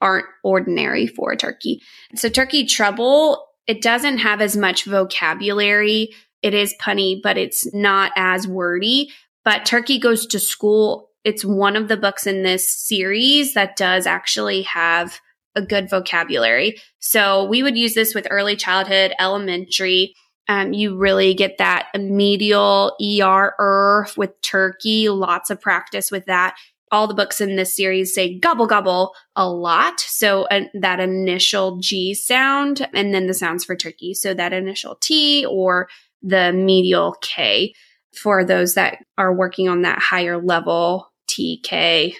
aren't 0.00 0.26
ordinary 0.42 1.06
for 1.06 1.32
a 1.32 1.36
turkey. 1.36 1.80
So 2.16 2.28
turkey 2.28 2.66
trouble, 2.66 3.46
it 3.66 3.80
doesn't 3.80 4.18
have 4.18 4.40
as 4.40 4.56
much 4.56 4.84
vocabulary. 4.84 6.10
It 6.42 6.52
is 6.52 6.74
punny, 6.80 7.20
but 7.22 7.38
it's 7.38 7.72
not 7.72 8.12
as 8.16 8.46
wordy. 8.46 9.10
But 9.44 9.64
turkey 9.64 9.98
goes 9.98 10.26
to 10.26 10.38
school. 10.38 11.10
It's 11.22 11.44
one 11.44 11.76
of 11.76 11.88
the 11.88 11.96
books 11.96 12.26
in 12.26 12.42
this 12.42 12.68
series 12.68 13.54
that 13.54 13.76
does 13.76 14.06
actually 14.06 14.62
have 14.62 15.20
a 15.56 15.62
good 15.62 15.88
vocabulary. 15.88 16.76
So 16.98 17.44
we 17.44 17.62
would 17.62 17.76
use 17.76 17.94
this 17.94 18.14
with 18.14 18.26
early 18.30 18.56
childhood, 18.56 19.12
elementary. 19.18 20.14
Um, 20.48 20.72
you 20.72 20.96
really 20.96 21.34
get 21.34 21.58
that 21.58 21.88
medial 21.98 22.96
ER 23.00 24.06
with 24.16 24.40
turkey, 24.42 25.08
lots 25.08 25.50
of 25.50 25.60
practice 25.60 26.10
with 26.10 26.26
that. 26.26 26.56
All 26.90 27.06
the 27.06 27.14
books 27.14 27.40
in 27.40 27.56
this 27.56 27.74
series 27.74 28.14
say 28.14 28.38
gobble 28.38 28.66
gobble 28.66 29.14
a 29.34 29.48
lot. 29.48 30.00
So 30.00 30.44
uh, 30.44 30.64
that 30.80 31.00
initial 31.00 31.78
G 31.78 32.14
sound 32.14 32.86
and 32.92 33.12
then 33.12 33.26
the 33.26 33.34
sounds 33.34 33.64
for 33.64 33.74
turkey. 33.74 34.14
So 34.14 34.34
that 34.34 34.52
initial 34.52 34.96
T 35.00 35.46
or 35.46 35.88
the 36.22 36.52
medial 36.52 37.16
K 37.20 37.74
for 38.14 38.44
those 38.44 38.74
that 38.74 38.98
are 39.18 39.34
working 39.34 39.68
on 39.68 39.82
that 39.82 39.98
higher 39.98 40.40
level 40.40 41.10
TK 41.28 42.14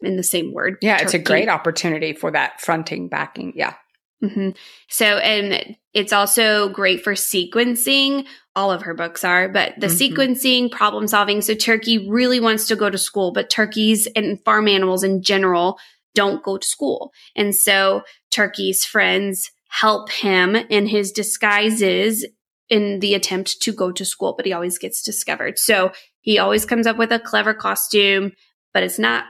in 0.00 0.16
the 0.16 0.22
same 0.22 0.52
word. 0.52 0.78
Yeah, 0.82 0.96
turkey. 0.96 1.04
it's 1.04 1.14
a 1.14 1.18
great 1.18 1.48
opportunity 1.48 2.12
for 2.12 2.30
that 2.30 2.60
fronting, 2.60 3.08
backing. 3.08 3.52
Yeah. 3.56 3.74
Mm-hmm. 4.22 4.50
So, 4.88 5.18
and 5.18 5.76
it's 5.92 6.12
also 6.12 6.70
great 6.70 7.04
for 7.04 7.12
sequencing. 7.12 8.26
All 8.54 8.72
of 8.72 8.82
her 8.82 8.94
books 8.94 9.24
are, 9.24 9.48
but 9.48 9.74
the 9.78 9.88
mm-hmm. 9.88 10.14
sequencing, 10.14 10.70
problem 10.70 11.06
solving. 11.06 11.42
So, 11.42 11.54
Turkey 11.54 12.08
really 12.08 12.40
wants 12.40 12.66
to 12.68 12.76
go 12.76 12.88
to 12.88 12.98
school, 12.98 13.32
but 13.32 13.50
turkeys 13.50 14.08
and 14.16 14.42
farm 14.44 14.68
animals 14.68 15.04
in 15.04 15.22
general 15.22 15.78
don't 16.14 16.42
go 16.42 16.56
to 16.56 16.66
school. 16.66 17.12
And 17.34 17.54
so, 17.54 18.02
Turkey's 18.30 18.84
friends 18.84 19.50
help 19.68 20.10
him 20.10 20.56
in 20.56 20.86
his 20.86 21.12
disguises 21.12 22.26
in 22.70 23.00
the 23.00 23.14
attempt 23.14 23.60
to 23.60 23.72
go 23.72 23.92
to 23.92 24.04
school, 24.04 24.34
but 24.34 24.46
he 24.46 24.52
always 24.54 24.78
gets 24.78 25.02
discovered. 25.02 25.58
So, 25.58 25.92
he 26.22 26.38
always 26.38 26.64
comes 26.64 26.86
up 26.86 26.96
with 26.96 27.12
a 27.12 27.20
clever 27.20 27.52
costume, 27.52 28.32
but 28.72 28.82
it's 28.82 28.98
not 28.98 29.26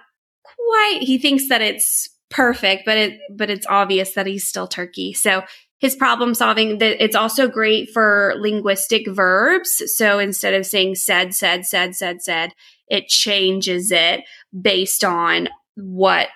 quite, 0.66 0.98
he 1.02 1.18
thinks 1.18 1.48
that 1.48 1.62
it's 1.62 2.08
perfect, 2.30 2.84
but 2.84 2.96
it, 2.96 3.20
but 3.34 3.50
it's 3.50 3.66
obvious 3.68 4.14
that 4.14 4.26
he's 4.26 4.46
still 4.46 4.66
turkey. 4.66 5.12
So 5.12 5.42
his 5.78 5.94
problem 5.94 6.34
solving 6.34 6.78
that 6.78 7.02
it's 7.02 7.16
also 7.16 7.48
great 7.48 7.90
for 7.92 8.34
linguistic 8.38 9.06
verbs. 9.08 9.82
So 9.94 10.18
instead 10.18 10.54
of 10.54 10.66
saying 10.66 10.94
said, 10.96 11.34
said, 11.34 11.66
said, 11.66 11.94
said, 11.94 12.22
said, 12.22 12.52
it 12.88 13.08
changes 13.08 13.92
it 13.92 14.22
based 14.58 15.04
on 15.04 15.48
what 15.74 16.28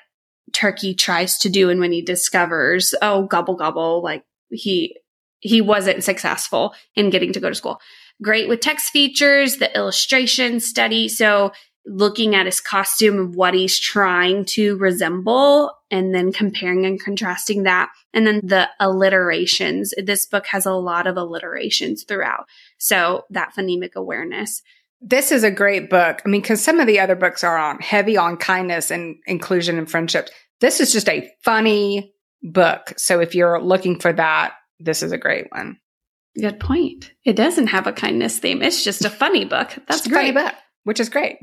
turkey 0.52 0.94
tries 0.94 1.38
to 1.38 1.48
do. 1.48 1.70
And 1.70 1.80
when 1.80 1.92
he 1.92 2.02
discovers, 2.02 2.94
oh, 3.00 3.22
gobble, 3.22 3.54
gobble, 3.54 4.02
like 4.02 4.24
he, 4.50 4.96
he 5.38 5.60
wasn't 5.60 6.04
successful 6.04 6.74
in 6.94 7.10
getting 7.10 7.32
to 7.32 7.40
go 7.40 7.48
to 7.48 7.54
school. 7.54 7.80
Great 8.22 8.48
with 8.48 8.60
text 8.60 8.90
features, 8.90 9.56
the 9.56 9.74
illustration 9.74 10.60
study. 10.60 11.08
So 11.08 11.52
looking 11.86 12.34
at 12.34 12.46
his 12.46 12.60
costume 12.60 13.18
and 13.18 13.34
what 13.34 13.54
he's 13.54 13.78
trying 13.78 14.44
to 14.44 14.76
resemble 14.76 15.72
and 15.90 16.14
then 16.14 16.32
comparing 16.32 16.86
and 16.86 17.02
contrasting 17.02 17.64
that. 17.64 17.90
And 18.12 18.26
then 18.26 18.40
the 18.44 18.68
alliterations. 18.78 19.94
This 19.96 20.26
book 20.26 20.46
has 20.46 20.66
a 20.66 20.72
lot 20.72 21.06
of 21.06 21.16
alliterations 21.16 22.04
throughout. 22.04 22.46
So 22.78 23.24
that 23.30 23.54
phonemic 23.56 23.94
awareness. 23.94 24.62
This 25.00 25.32
is 25.32 25.44
a 25.44 25.50
great 25.50 25.88
book. 25.88 26.20
I 26.24 26.28
mean, 26.28 26.42
because 26.42 26.62
some 26.62 26.78
of 26.78 26.86
the 26.86 27.00
other 27.00 27.16
books 27.16 27.42
are 27.42 27.56
on 27.56 27.78
heavy 27.80 28.16
on 28.16 28.36
kindness 28.36 28.90
and 28.90 29.16
inclusion 29.26 29.78
and 29.78 29.90
friendships. 29.90 30.30
This 30.60 30.80
is 30.80 30.92
just 30.92 31.08
a 31.08 31.28
funny 31.42 32.12
book. 32.42 32.92
So 32.98 33.20
if 33.20 33.34
you're 33.34 33.60
looking 33.62 33.98
for 33.98 34.12
that, 34.12 34.52
this 34.78 35.02
is 35.02 35.12
a 35.12 35.18
great 35.18 35.46
one. 35.50 35.78
Good 36.38 36.60
point. 36.60 37.12
It 37.24 37.34
doesn't 37.34 37.68
have 37.68 37.86
a 37.86 37.92
kindness 37.92 38.38
theme. 38.38 38.62
It's 38.62 38.84
just 38.84 39.04
a 39.04 39.10
funny 39.10 39.44
book. 39.44 39.76
That's 39.88 40.06
a 40.06 40.10
great. 40.10 40.34
book, 40.34 40.54
which 40.84 41.00
is 41.00 41.08
great. 41.08 41.38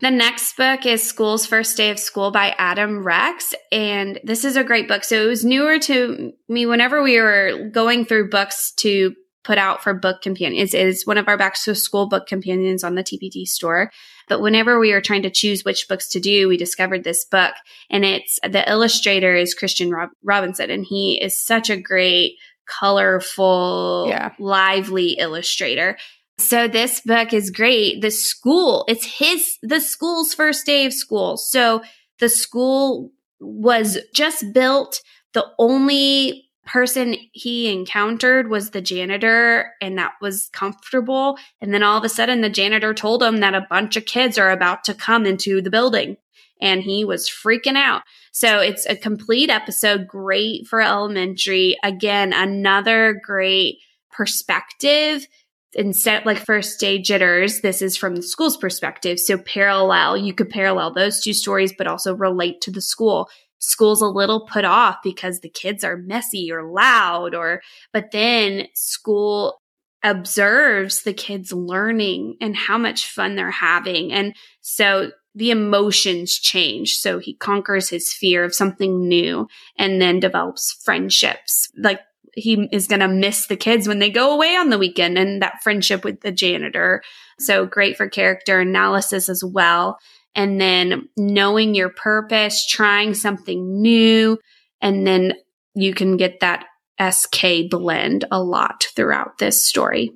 The 0.00 0.10
next 0.10 0.56
book 0.56 0.86
is 0.86 1.02
School's 1.02 1.46
First 1.46 1.76
Day 1.76 1.90
of 1.90 1.98
School 1.98 2.30
by 2.30 2.54
Adam 2.58 3.04
Rex. 3.04 3.54
And 3.70 4.18
this 4.24 4.44
is 4.44 4.56
a 4.56 4.64
great 4.64 4.88
book. 4.88 5.04
So 5.04 5.22
it 5.22 5.28
was 5.28 5.44
newer 5.44 5.78
to 5.80 6.32
me 6.48 6.66
whenever 6.66 7.02
we 7.02 7.20
were 7.20 7.68
going 7.72 8.04
through 8.04 8.30
books 8.30 8.72
to 8.78 9.14
put 9.44 9.58
out 9.58 9.82
for 9.82 9.94
book 9.94 10.22
companions. 10.22 10.74
It 10.74 10.86
is 10.86 11.06
one 11.06 11.18
of 11.18 11.28
our 11.28 11.36
back 11.36 11.54
to 11.62 11.74
school 11.74 12.08
book 12.08 12.26
companions 12.26 12.82
on 12.82 12.94
the 12.94 13.04
TPT 13.04 13.46
store. 13.46 13.92
But 14.28 14.40
whenever 14.40 14.80
we 14.80 14.92
were 14.92 15.02
trying 15.02 15.22
to 15.22 15.30
choose 15.30 15.64
which 15.64 15.86
books 15.86 16.08
to 16.08 16.20
do, 16.20 16.48
we 16.48 16.56
discovered 16.56 17.04
this 17.04 17.24
book 17.26 17.54
and 17.90 18.04
it's 18.04 18.40
the 18.42 18.68
illustrator 18.68 19.36
is 19.36 19.54
Christian 19.54 19.90
Rob- 19.90 20.10
Robinson 20.22 20.70
and 20.70 20.84
he 20.84 21.20
is 21.22 21.38
such 21.38 21.68
a 21.68 21.76
great, 21.76 22.36
colorful, 22.66 24.06
yeah. 24.08 24.32
lively 24.38 25.10
illustrator. 25.18 25.98
So 26.38 26.66
this 26.66 27.00
book 27.00 27.32
is 27.32 27.50
great. 27.50 28.00
The 28.02 28.10
school, 28.10 28.84
it's 28.88 29.04
his, 29.04 29.56
the 29.62 29.80
school's 29.80 30.34
first 30.34 30.66
day 30.66 30.84
of 30.84 30.92
school. 30.92 31.36
So 31.36 31.82
the 32.18 32.28
school 32.28 33.12
was 33.40 33.98
just 34.14 34.52
built. 34.52 35.00
The 35.32 35.46
only 35.58 36.50
person 36.66 37.16
he 37.32 37.72
encountered 37.72 38.48
was 38.48 38.70
the 38.70 38.80
janitor 38.80 39.72
and 39.80 39.98
that 39.98 40.12
was 40.20 40.48
comfortable. 40.52 41.38
And 41.60 41.72
then 41.72 41.82
all 41.82 41.98
of 41.98 42.04
a 42.04 42.08
sudden 42.08 42.40
the 42.40 42.48
janitor 42.48 42.94
told 42.94 43.22
him 43.22 43.38
that 43.38 43.54
a 43.54 43.66
bunch 43.68 43.96
of 43.96 44.06
kids 44.06 44.38
are 44.38 44.50
about 44.50 44.84
to 44.84 44.94
come 44.94 45.26
into 45.26 45.60
the 45.60 45.70
building 45.70 46.16
and 46.60 46.82
he 46.82 47.04
was 47.04 47.28
freaking 47.28 47.76
out. 47.76 48.02
So 48.32 48.58
it's 48.58 48.86
a 48.86 48.96
complete 48.96 49.50
episode, 49.50 50.08
great 50.08 50.66
for 50.66 50.80
elementary. 50.80 51.76
Again, 51.84 52.32
another 52.32 53.20
great 53.22 53.78
perspective 54.10 55.26
instead 55.74 56.24
like 56.24 56.38
first 56.38 56.80
day 56.80 56.98
jitters 57.00 57.60
this 57.60 57.82
is 57.82 57.96
from 57.96 58.16
the 58.16 58.22
school's 58.22 58.56
perspective. 58.56 59.18
So 59.18 59.38
parallel 59.38 60.16
you 60.16 60.34
could 60.34 60.50
parallel 60.50 60.92
those 60.92 61.20
two 61.20 61.32
stories 61.32 61.72
but 61.76 61.86
also 61.86 62.14
relate 62.14 62.60
to 62.62 62.70
the 62.70 62.82
school. 62.82 63.28
School's 63.58 64.02
a 64.02 64.06
little 64.06 64.46
put 64.46 64.64
off 64.64 64.96
because 65.02 65.40
the 65.40 65.48
kids 65.48 65.84
are 65.84 65.96
messy 65.96 66.50
or 66.52 66.70
loud 66.70 67.34
or 67.34 67.62
but 67.92 68.10
then 68.12 68.68
school 68.74 69.60
observes 70.04 71.02
the 71.02 71.14
kids 71.14 71.52
learning 71.52 72.36
and 72.40 72.54
how 72.54 72.76
much 72.76 73.08
fun 73.08 73.34
they're 73.34 73.50
having. 73.50 74.12
And 74.12 74.36
so 74.60 75.10
the 75.34 75.50
emotions 75.50 76.38
change. 76.38 76.98
So 76.98 77.18
he 77.18 77.34
conquers 77.34 77.88
his 77.88 78.12
fear 78.12 78.44
of 78.44 78.54
something 78.54 79.08
new 79.08 79.48
and 79.78 80.00
then 80.00 80.20
develops 80.20 80.78
friendships. 80.84 81.70
Like 81.76 82.00
he 82.36 82.68
is 82.72 82.88
going 82.88 83.00
to 83.00 83.08
miss 83.08 83.46
the 83.46 83.56
kids 83.56 83.86
when 83.86 83.98
they 83.98 84.10
go 84.10 84.34
away 84.34 84.56
on 84.56 84.70
the 84.70 84.78
weekend 84.78 85.18
and 85.18 85.42
that 85.42 85.62
friendship 85.62 86.04
with 86.04 86.20
the 86.20 86.32
janitor. 86.32 87.02
So 87.38 87.66
great 87.66 87.96
for 87.96 88.08
character 88.08 88.60
analysis 88.60 89.28
as 89.28 89.42
well. 89.44 89.98
And 90.34 90.60
then 90.60 91.08
knowing 91.16 91.74
your 91.74 91.90
purpose, 91.90 92.66
trying 92.66 93.14
something 93.14 93.80
new, 93.80 94.38
and 94.80 95.06
then 95.06 95.34
you 95.74 95.94
can 95.94 96.16
get 96.16 96.40
that 96.40 96.66
SK 97.00 97.70
blend 97.70 98.24
a 98.30 98.42
lot 98.42 98.84
throughout 98.94 99.38
this 99.38 99.66
story. 99.66 100.12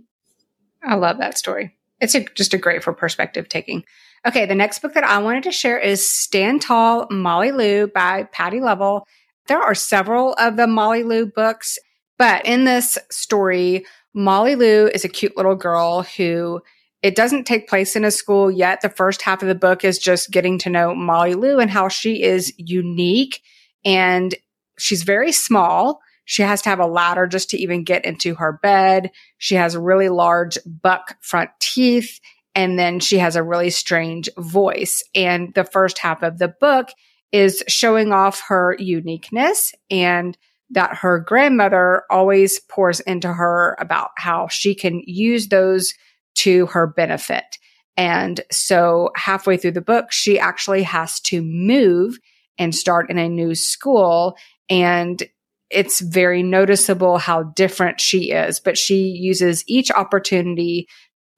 I 0.83 0.95
love 0.95 1.19
that 1.19 1.39
story. 1.39 1.77
It's 2.01 2.15
a, 2.15 2.25
just 2.35 2.55
a 2.55 2.59
great 2.59 2.85
for 2.85 2.93
perspective 2.93 3.49
taking. 3.49 3.85
Okay, 4.27 4.47
the 4.47 4.55
next 4.55 4.81
book 4.81 4.95
that 4.95 5.05
I 5.05 5.19
wanted 5.19 5.45
to 5.45 5.53
share 5.53 5.79
is 5.79 6.09
Stand 6.09 6.63
Tall, 6.63 7.07
Molly 7.11 7.53
Lou 7.53 7.87
by 7.87 8.25
Patty 8.25 8.61
Lovell. 8.61 9.07
There 9.47 9.61
are 9.61 9.75
several 9.75 10.35
of 10.35 10.57
the 10.57 10.67
Molly 10.67 11.03
Lou 11.03 11.27
books, 11.27 11.79
but 12.19 12.45
in 12.45 12.65
this 12.65 12.99
story, 13.11 13.87
Molly 14.15 14.57
Lou 14.57 14.89
is 14.89 15.05
a 15.05 15.09
cute 15.09 15.37
little 15.37 15.55
girl 15.55 16.03
who 16.03 16.61
it 17.03 17.15
doesn't 17.15 17.45
take 17.45 17.69
place 17.69 17.95
in 17.95 18.05
a 18.05 18.11
school 18.11 18.51
yet. 18.51 18.81
The 18.81 18.89
first 18.89 19.23
half 19.23 19.43
of 19.43 19.49
the 19.49 19.55
book 19.55 19.85
is 19.85 19.99
just 19.99 20.31
getting 20.31 20.59
to 20.59 20.71
know 20.71 20.95
Molly 20.95 21.35
Lou 21.35 21.61
and 21.61 21.71
how 21.71 21.89
she 21.89 22.23
is 22.23 22.53
unique 22.57 23.41
and 23.85 24.35
she's 24.79 25.05
very 25.05 25.31
small. 25.31 26.01
She 26.25 26.43
has 26.43 26.61
to 26.63 26.69
have 26.69 26.81
a 26.81 26.87
ladder 26.87 27.27
just 27.27 27.51
to 27.51 27.59
even 27.59 27.85
get 27.85 28.05
into 28.05 28.35
her 28.35 28.59
bed. 28.63 29.11
She 29.39 29.55
has 29.55 29.77
really 29.77 30.09
large 30.09 30.59
buck 30.67 31.17
front 31.23 31.51
teeth 31.61 32.21
and 32.55 32.79
then 32.79 32.99
she 32.99 33.19
has 33.19 33.37
a 33.37 33.43
really 33.43 33.71
strange 33.71 34.29
voice. 34.37 35.03
And 35.15 35.55
the 35.55 35.65
first 35.65 35.99
half 35.99 36.23
of 36.23 36.39
the 36.39 36.49
book 36.49 36.89
is 37.31 37.63
showing 37.69 38.13
off 38.13 38.43
her 38.49 38.75
uniqueness 38.79 39.73
and 39.91 40.37
that 40.71 40.97
her 40.97 41.19
grandmother 41.19 42.03
always 42.11 42.61
pours 42.69 43.01
into 43.01 43.33
her 43.33 43.77
about 43.79 44.11
how 44.17 44.49
she 44.49 44.75
can 44.75 45.03
use 45.07 45.49
those 45.49 45.95
to 46.35 46.67
her 46.67 46.87
benefit. 46.87 47.57
And 47.97 48.41
so 48.53 49.11
halfway 49.17 49.57
through 49.57 49.73
the 49.73 49.81
book, 49.81 50.13
she 50.13 50.39
actually 50.39 50.83
has 50.85 51.21
to 51.21 51.43
move 51.43 52.19
and 52.59 52.75
start 52.75 53.11
in 53.11 53.19
a 53.19 53.29
new 53.29 53.55
school. 53.55 54.37
And 54.69 55.23
it's 55.71 56.01
very 56.01 56.43
noticeable 56.43 57.19
how 57.19 57.43
different 57.43 58.01
she 58.01 58.31
is, 58.31 58.61
but 58.61 58.79
she 58.79 59.09
uses 59.09 59.65
each 59.67 59.91
opportunity 59.91 60.89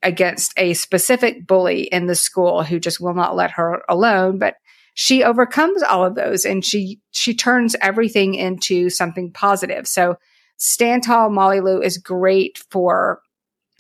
against 0.03 0.53
a 0.57 0.75
specific 0.75 1.47
bully 1.47 1.83
in 1.85 2.07
the 2.07 2.15
school 2.15 2.63
who 2.63 2.79
just 2.79 3.01
will 3.01 3.15
not 3.15 3.37
let 3.37 3.53
her 3.53 3.83
alone. 3.89 4.39
But 4.39 4.55
she 5.03 5.25
overcomes 5.25 5.83
all 5.83 6.05
of 6.05 6.15
those 6.15 6.45
and 6.45 6.63
she 6.63 7.01
she 7.11 7.33
turns 7.35 7.75
everything 7.81 8.35
into 8.35 8.91
something 8.91 9.33
positive. 9.33 9.89
So 9.89 10.17
Stand 10.59 11.05
Tall 11.05 11.31
Molly 11.31 11.61
Lou 11.61 11.81
is 11.81 11.97
great 11.97 12.59
for 12.71 13.23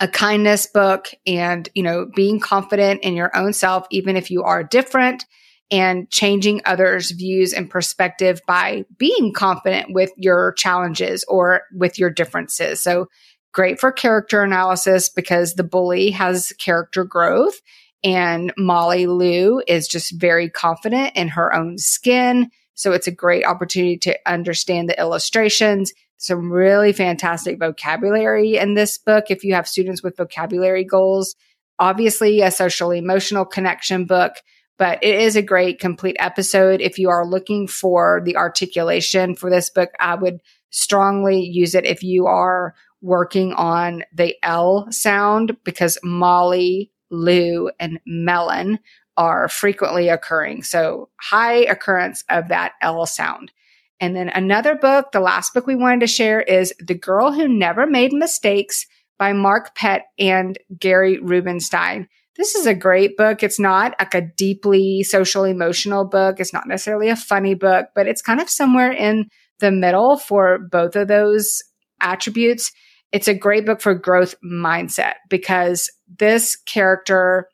a 0.01 0.09
kindness 0.09 0.65
book 0.65 1.09
and, 1.27 1.69
you 1.75 1.83
know, 1.83 2.07
being 2.17 2.41
confident 2.41 3.03
in 3.03 3.13
your 3.13 3.37
own 3.37 3.53
self, 3.53 3.87
even 3.91 4.17
if 4.17 4.31
you 4.31 4.45
are 4.45 4.65
different 4.65 5.27
and 5.71 6.11
changing 6.11 6.63
others' 6.65 7.11
views 7.11 7.53
and 7.53 7.69
perspective 7.69 8.41
by 8.47 8.87
being 8.97 9.35
confident 9.35 9.93
with 9.93 10.11
your 10.17 10.55
challenges 10.55 11.23
or 11.29 11.65
with 11.71 11.99
your 11.99 12.09
differences. 12.09 12.81
So 12.81 13.09
great 13.53 13.79
for 13.79 13.93
character 13.93 14.43
analysis 14.43 15.11
because 15.11 15.53
the 15.53 15.65
bully 15.65 16.13
has 16.13 16.55
character 16.59 17.05
growth 17.05 17.61
and 18.03 18.53
Molly 18.57 19.07
Lou 19.07 19.63
is 19.67 19.89
just 19.89 20.19
very 20.19 20.49
confident 20.49 21.13
in 21.17 21.29
her 21.29 21.55
own 21.55 21.79
skin. 21.79 22.51
So 22.75 22.93
it's 22.93 23.07
a 23.07 23.13
great 23.13 23.45
opportunity 23.45 23.99
to 23.99 24.19
understand 24.27 24.89
the 24.89 24.99
illustrations. 24.99 25.93
Some 26.17 26.51
really 26.51 26.93
fantastic 26.93 27.59
vocabulary 27.59 28.57
in 28.57 28.75
this 28.75 28.99
book. 28.99 29.27
If 29.29 29.45
you 29.45 29.55
have 29.55 29.69
students 29.69 30.03
with 30.03 30.17
vocabulary 30.17 30.85
goals, 30.85 31.35
obviously 31.79 32.41
a 32.41 32.51
social 32.51 32.91
emotional 32.91 33.45
connection 33.45 34.05
book, 34.05 34.33
but 34.79 35.03
it 35.03 35.15
is 35.15 35.37
a 35.37 35.43
great 35.43 35.79
complete 35.79 36.17
episode. 36.19 36.81
If 36.81 36.99
you 36.99 37.11
are 37.11 37.27
looking 37.27 37.67
for 37.67 38.23
the 38.25 38.37
articulation 38.37 39.35
for 39.35 39.51
this 39.51 39.69
book, 39.69 39.91
I 40.01 40.15
would 40.15 40.41
strongly 40.71 41.41
use 41.43 41.75
it 41.75 41.85
if 41.85 42.03
you 42.03 42.27
are 42.27 42.75
working 43.03 43.53
on 43.53 44.05
the 44.15 44.37
L 44.43 44.87
sound 44.91 45.57
because 45.65 45.99
Molly 46.03 46.91
Lou, 47.11 47.71
and 47.79 48.01
melon 48.07 48.79
are 49.17 49.49
frequently 49.49 50.09
occurring. 50.09 50.63
So 50.63 51.09
high 51.21 51.65
occurrence 51.65 52.25
of 52.29 52.49
that 52.49 52.73
L 52.81 53.05
sound. 53.07 53.53
And 54.01 54.17
then 54.17 54.31
another 54.31 54.77
book, 54.77 55.13
the 55.13 55.21
last 55.21 55.53
book 55.53 55.67
we 55.67 55.75
wanted 55.77 56.01
to 56.01 56.07
share 56.07 56.41
is 56.41 56.73
The 56.79 56.95
Girl 56.95 57.33
Who 57.33 57.47
Never 57.47 57.87
Made 57.87 58.13
Mistakes 58.13 58.87
by 59.19 59.35
Mark 59.35 59.75
Pett 59.75 60.07
and 60.19 60.59
Gary 60.79 61.19
Rubinstein. 61.21 62.09
This 62.37 62.55
is 62.55 62.65
a 62.65 62.75
great 62.75 63.19
book. 63.19 63.43
It's 63.43 63.61
not 63.61 63.95
like 63.99 64.15
a 64.15 64.27
deeply 64.39 65.03
social 65.03 65.45
emotional 65.45 66.09
book. 66.09 66.41
It's 66.41 66.55
not 66.55 66.67
necessarily 66.67 67.11
a 67.11 67.17
funny 67.17 67.55
book, 67.55 67.89
but 67.95 68.07
it's 68.07 68.23
kind 68.23 68.41
of 68.41 68.49
somewhere 68.49 68.91
in 68.91 69.29
the 69.59 69.71
middle 69.71 70.17
for 70.17 70.59
both 70.59 70.97
of 70.97 71.09
those 71.09 71.63
attributes. 72.01 72.73
It's 73.13 73.29
a 73.29 73.35
great 73.35 73.67
book 73.67 73.81
for 73.81 73.95
growth 73.95 74.35
mindset 74.45 75.15
because 75.29 75.91
this 76.19 76.57
character 76.57 77.49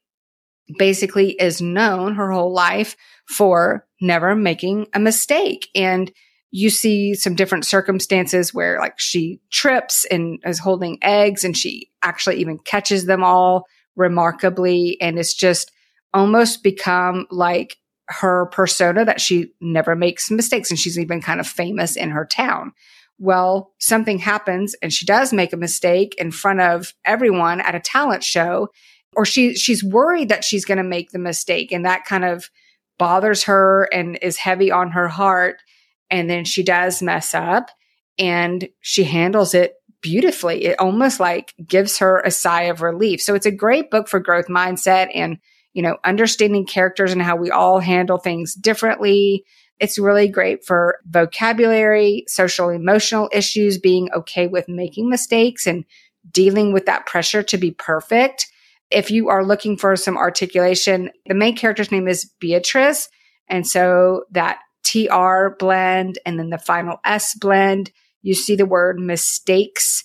basically 0.79 1.31
is 1.33 1.63
known 1.63 2.15
her 2.15 2.31
whole 2.31 2.53
life 2.53 2.97
for 3.29 3.87
never 4.01 4.35
making 4.35 4.87
a 4.93 4.99
mistake. 4.99 5.69
And 5.75 6.13
you 6.51 6.71
see 6.71 7.15
some 7.15 7.35
different 7.35 7.65
circumstances 7.65 8.55
where 8.55 8.79
like 8.79 8.99
she 8.99 9.41
trips 9.51 10.05
and 10.11 10.39
is 10.45 10.59
holding 10.59 10.99
eggs 11.03 11.45
and 11.45 11.57
she 11.57 11.91
actually 12.03 12.37
even 12.37 12.59
catches 12.59 13.07
them 13.07 13.23
all 13.23 13.67
remarkably. 13.95 14.97
And 15.01 15.19
it's 15.19 15.35
just 15.35 15.71
almost 16.15 16.63
become 16.63 17.27
like 17.31 17.77
her 18.09 18.47
persona 18.47 19.05
that 19.05 19.21
she 19.21 19.53
never 19.61 19.97
makes 19.97 20.31
mistakes. 20.31 20.71
And 20.71 20.79
she's 20.79 20.99
even 20.99 21.21
kind 21.21 21.41
of 21.41 21.47
famous 21.47 21.97
in 21.97 22.11
her 22.11 22.25
town. 22.25 22.73
Well, 23.19 23.73
something 23.79 24.19
happens 24.19 24.75
and 24.83 24.93
she 24.93 25.07
does 25.07 25.33
make 25.33 25.53
a 25.53 25.59
mistake 25.59 26.15
in 26.19 26.31
front 26.31 26.61
of 26.61 26.93
everyone 27.05 27.61
at 27.61 27.75
a 27.75 27.81
talent 27.81 28.23
show, 28.23 28.69
or 29.15 29.25
she, 29.25 29.55
she's 29.55 29.83
worried 29.83 30.29
that 30.29 30.45
she's 30.45 30.67
going 30.67 30.79
to 30.79 30.85
make 30.85 31.11
the 31.11 31.19
mistake 31.19 31.73
and 31.73 31.85
that 31.87 32.05
kind 32.05 32.25
of 32.25 32.51
bothers 32.99 33.45
her 33.45 33.89
and 33.93 34.19
is 34.21 34.37
heavy 34.37 34.71
on 34.71 34.91
her 34.91 35.09
heart. 35.09 35.63
And 36.11 36.29
then 36.29 36.45
she 36.45 36.63
does 36.63 37.03
mess 37.03 37.35
up 37.35 37.71
and 38.19 38.69
she 38.81 39.05
handles 39.05 39.55
it 39.55 39.75
beautifully. 40.03 40.67
It 40.67 40.79
almost 40.79 41.19
like 41.19 41.55
gives 41.67 41.99
her 41.99 42.21
a 42.21 42.31
sigh 42.31 42.65
of 42.65 42.83
relief. 42.83 43.21
So 43.23 43.35
it's 43.35 43.47
a 43.47 43.51
great 43.51 43.91
book 43.91 44.09
for 44.09 44.21
growth 44.21 44.47
mindset 44.47 45.11
and, 45.15 45.39
you 45.73 45.83
know, 45.83 45.97
understanding 46.05 46.67
characters 46.67 47.13
and 47.13 47.23
how 47.23 47.37
we 47.37 47.51
all 47.51 47.81
handle 47.81 48.19
things 48.19 48.55
differently 48.55 49.45
it's 49.79 49.99
really 49.99 50.29
great 50.29 50.65
for 50.65 50.99
vocabulary, 51.07 52.25
social 52.29 52.71
emotional 52.71 53.29
issues, 53.33 53.79
being 53.79 54.11
okay 54.13 54.47
with 54.47 54.69
making 54.69 55.09
mistakes 55.09 55.67
and 55.67 55.85
dealing 56.31 56.73
with 56.73 56.87
that 56.87 57.07
pressure 57.07 57.43
to 57.43 57.59
be 57.59 57.71
perfect. 57.71 58.47
If 58.91 59.11
you 59.11 59.29
are 59.29 59.45
looking 59.45 59.77
for 59.77 59.97
some 59.97 60.17
articulation, 60.17 61.11
the 61.27 61.35
main 61.35 61.57
character's 61.57 61.93
name 61.93 62.09
is 62.09 62.31
Beatrice. 62.41 63.09
And 63.49 63.67
so 63.67 64.25
that 64.31 64.61
TR 64.85 65.57
blend 65.59 66.19
and 66.25 66.39
then 66.39 66.51
the 66.51 66.59
final 66.59 66.99
S 67.05 67.35
blend, 67.35 67.91
you 68.23 68.35
see 68.35 68.57
the 68.57 68.67
word 68.67 68.99
mistakes 68.99 70.05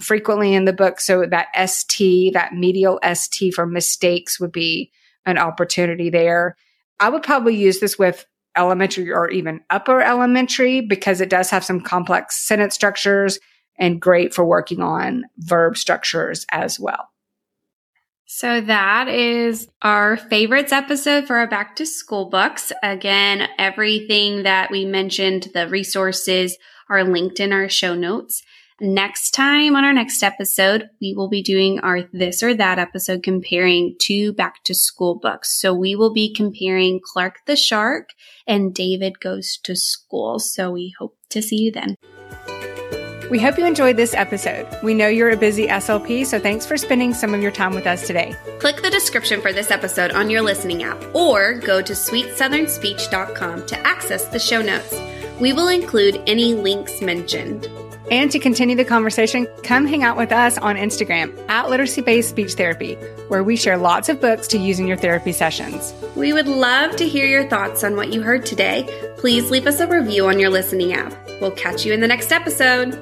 frequently 0.00 0.54
in 0.54 0.64
the 0.64 0.72
book. 0.72 1.00
So 1.00 1.26
that 1.26 1.48
ST, 1.68 2.32
that 2.34 2.54
medial 2.54 2.98
ST 3.12 3.54
for 3.54 3.66
mistakes 3.66 4.40
would 4.40 4.52
be 4.52 4.90
an 5.26 5.38
opportunity 5.38 6.10
there. 6.10 6.56
I 6.98 7.08
would 7.08 7.22
probably 7.22 7.56
use 7.56 7.80
this 7.80 7.98
with 7.98 8.26
elementary 8.56 9.10
or 9.12 9.28
even 9.30 9.60
upper 9.70 10.00
elementary 10.00 10.80
because 10.80 11.20
it 11.20 11.30
does 11.30 11.50
have 11.50 11.64
some 11.64 11.80
complex 11.80 12.36
sentence 12.46 12.74
structures 12.74 13.38
and 13.78 14.00
great 14.00 14.34
for 14.34 14.44
working 14.44 14.80
on 14.80 15.24
verb 15.38 15.76
structures 15.76 16.46
as 16.50 16.78
well. 16.78 17.08
So 18.26 18.62
that 18.62 19.08
is 19.08 19.68
our 19.82 20.16
favorites 20.16 20.72
episode 20.72 21.26
for 21.26 21.36
our 21.36 21.46
back 21.46 21.76
to 21.76 21.84
school 21.84 22.30
books. 22.30 22.72
Again, 22.82 23.46
everything 23.58 24.44
that 24.44 24.70
we 24.70 24.86
mentioned, 24.86 25.50
the 25.52 25.68
resources 25.68 26.56
are 26.88 27.04
linked 27.04 27.40
in 27.40 27.52
our 27.52 27.68
show 27.68 27.94
notes. 27.94 28.42
Next 28.84 29.30
time 29.30 29.76
on 29.76 29.84
our 29.84 29.92
next 29.92 30.24
episode, 30.24 30.90
we 31.00 31.14
will 31.14 31.28
be 31.28 31.40
doing 31.40 31.78
our 31.78 32.02
this 32.12 32.42
or 32.42 32.52
that 32.52 32.80
episode 32.80 33.22
comparing 33.22 33.94
two 34.00 34.32
back 34.32 34.64
to 34.64 34.74
school 34.74 35.14
books. 35.14 35.56
So 35.56 35.72
we 35.72 35.94
will 35.94 36.12
be 36.12 36.34
comparing 36.34 36.98
Clark 37.00 37.46
the 37.46 37.54
Shark 37.54 38.08
and 38.44 38.74
David 38.74 39.20
Goes 39.20 39.56
to 39.62 39.76
School. 39.76 40.40
So 40.40 40.72
we 40.72 40.92
hope 40.98 41.16
to 41.28 41.40
see 41.40 41.58
you 41.58 41.70
then. 41.70 41.94
We 43.30 43.38
hope 43.38 43.56
you 43.56 43.66
enjoyed 43.66 43.96
this 43.96 44.14
episode. 44.14 44.66
We 44.82 44.94
know 44.94 45.06
you're 45.06 45.30
a 45.30 45.36
busy 45.36 45.68
SLP, 45.68 46.26
so 46.26 46.40
thanks 46.40 46.66
for 46.66 46.76
spending 46.76 47.14
some 47.14 47.34
of 47.34 47.40
your 47.40 47.52
time 47.52 47.76
with 47.76 47.86
us 47.86 48.04
today. 48.04 48.34
Click 48.58 48.82
the 48.82 48.90
description 48.90 49.40
for 49.40 49.52
this 49.52 49.70
episode 49.70 50.10
on 50.10 50.28
your 50.28 50.42
listening 50.42 50.82
app 50.82 51.00
or 51.14 51.54
go 51.54 51.82
to 51.82 51.92
sweetsouthernspeech.com 51.92 53.64
to 53.66 53.78
access 53.86 54.24
the 54.26 54.40
show 54.40 54.60
notes. 54.60 55.00
We 55.38 55.52
will 55.52 55.68
include 55.68 56.20
any 56.26 56.54
links 56.54 57.00
mentioned. 57.00 57.68
And 58.12 58.30
to 58.32 58.38
continue 58.38 58.76
the 58.76 58.84
conversation, 58.84 59.48
come 59.62 59.86
hang 59.86 60.02
out 60.02 60.18
with 60.18 60.32
us 60.32 60.58
on 60.58 60.76
Instagram 60.76 61.34
at 61.48 61.70
Literacy 61.70 62.02
Based 62.02 62.28
Speech 62.28 62.52
Therapy, 62.52 62.96
where 63.28 63.42
we 63.42 63.56
share 63.56 63.78
lots 63.78 64.10
of 64.10 64.20
books 64.20 64.46
to 64.48 64.58
use 64.58 64.78
in 64.78 64.86
your 64.86 64.98
therapy 64.98 65.32
sessions. 65.32 65.94
We 66.14 66.34
would 66.34 66.46
love 66.46 66.94
to 66.96 67.08
hear 67.08 67.24
your 67.24 67.48
thoughts 67.48 67.82
on 67.82 67.96
what 67.96 68.12
you 68.12 68.20
heard 68.20 68.44
today. 68.44 68.84
Please 69.16 69.50
leave 69.50 69.66
us 69.66 69.80
a 69.80 69.86
review 69.86 70.26
on 70.26 70.38
your 70.38 70.50
listening 70.50 70.92
app. 70.92 71.14
We'll 71.40 71.52
catch 71.52 71.86
you 71.86 71.94
in 71.94 72.00
the 72.00 72.06
next 72.06 72.32
episode. 72.32 72.92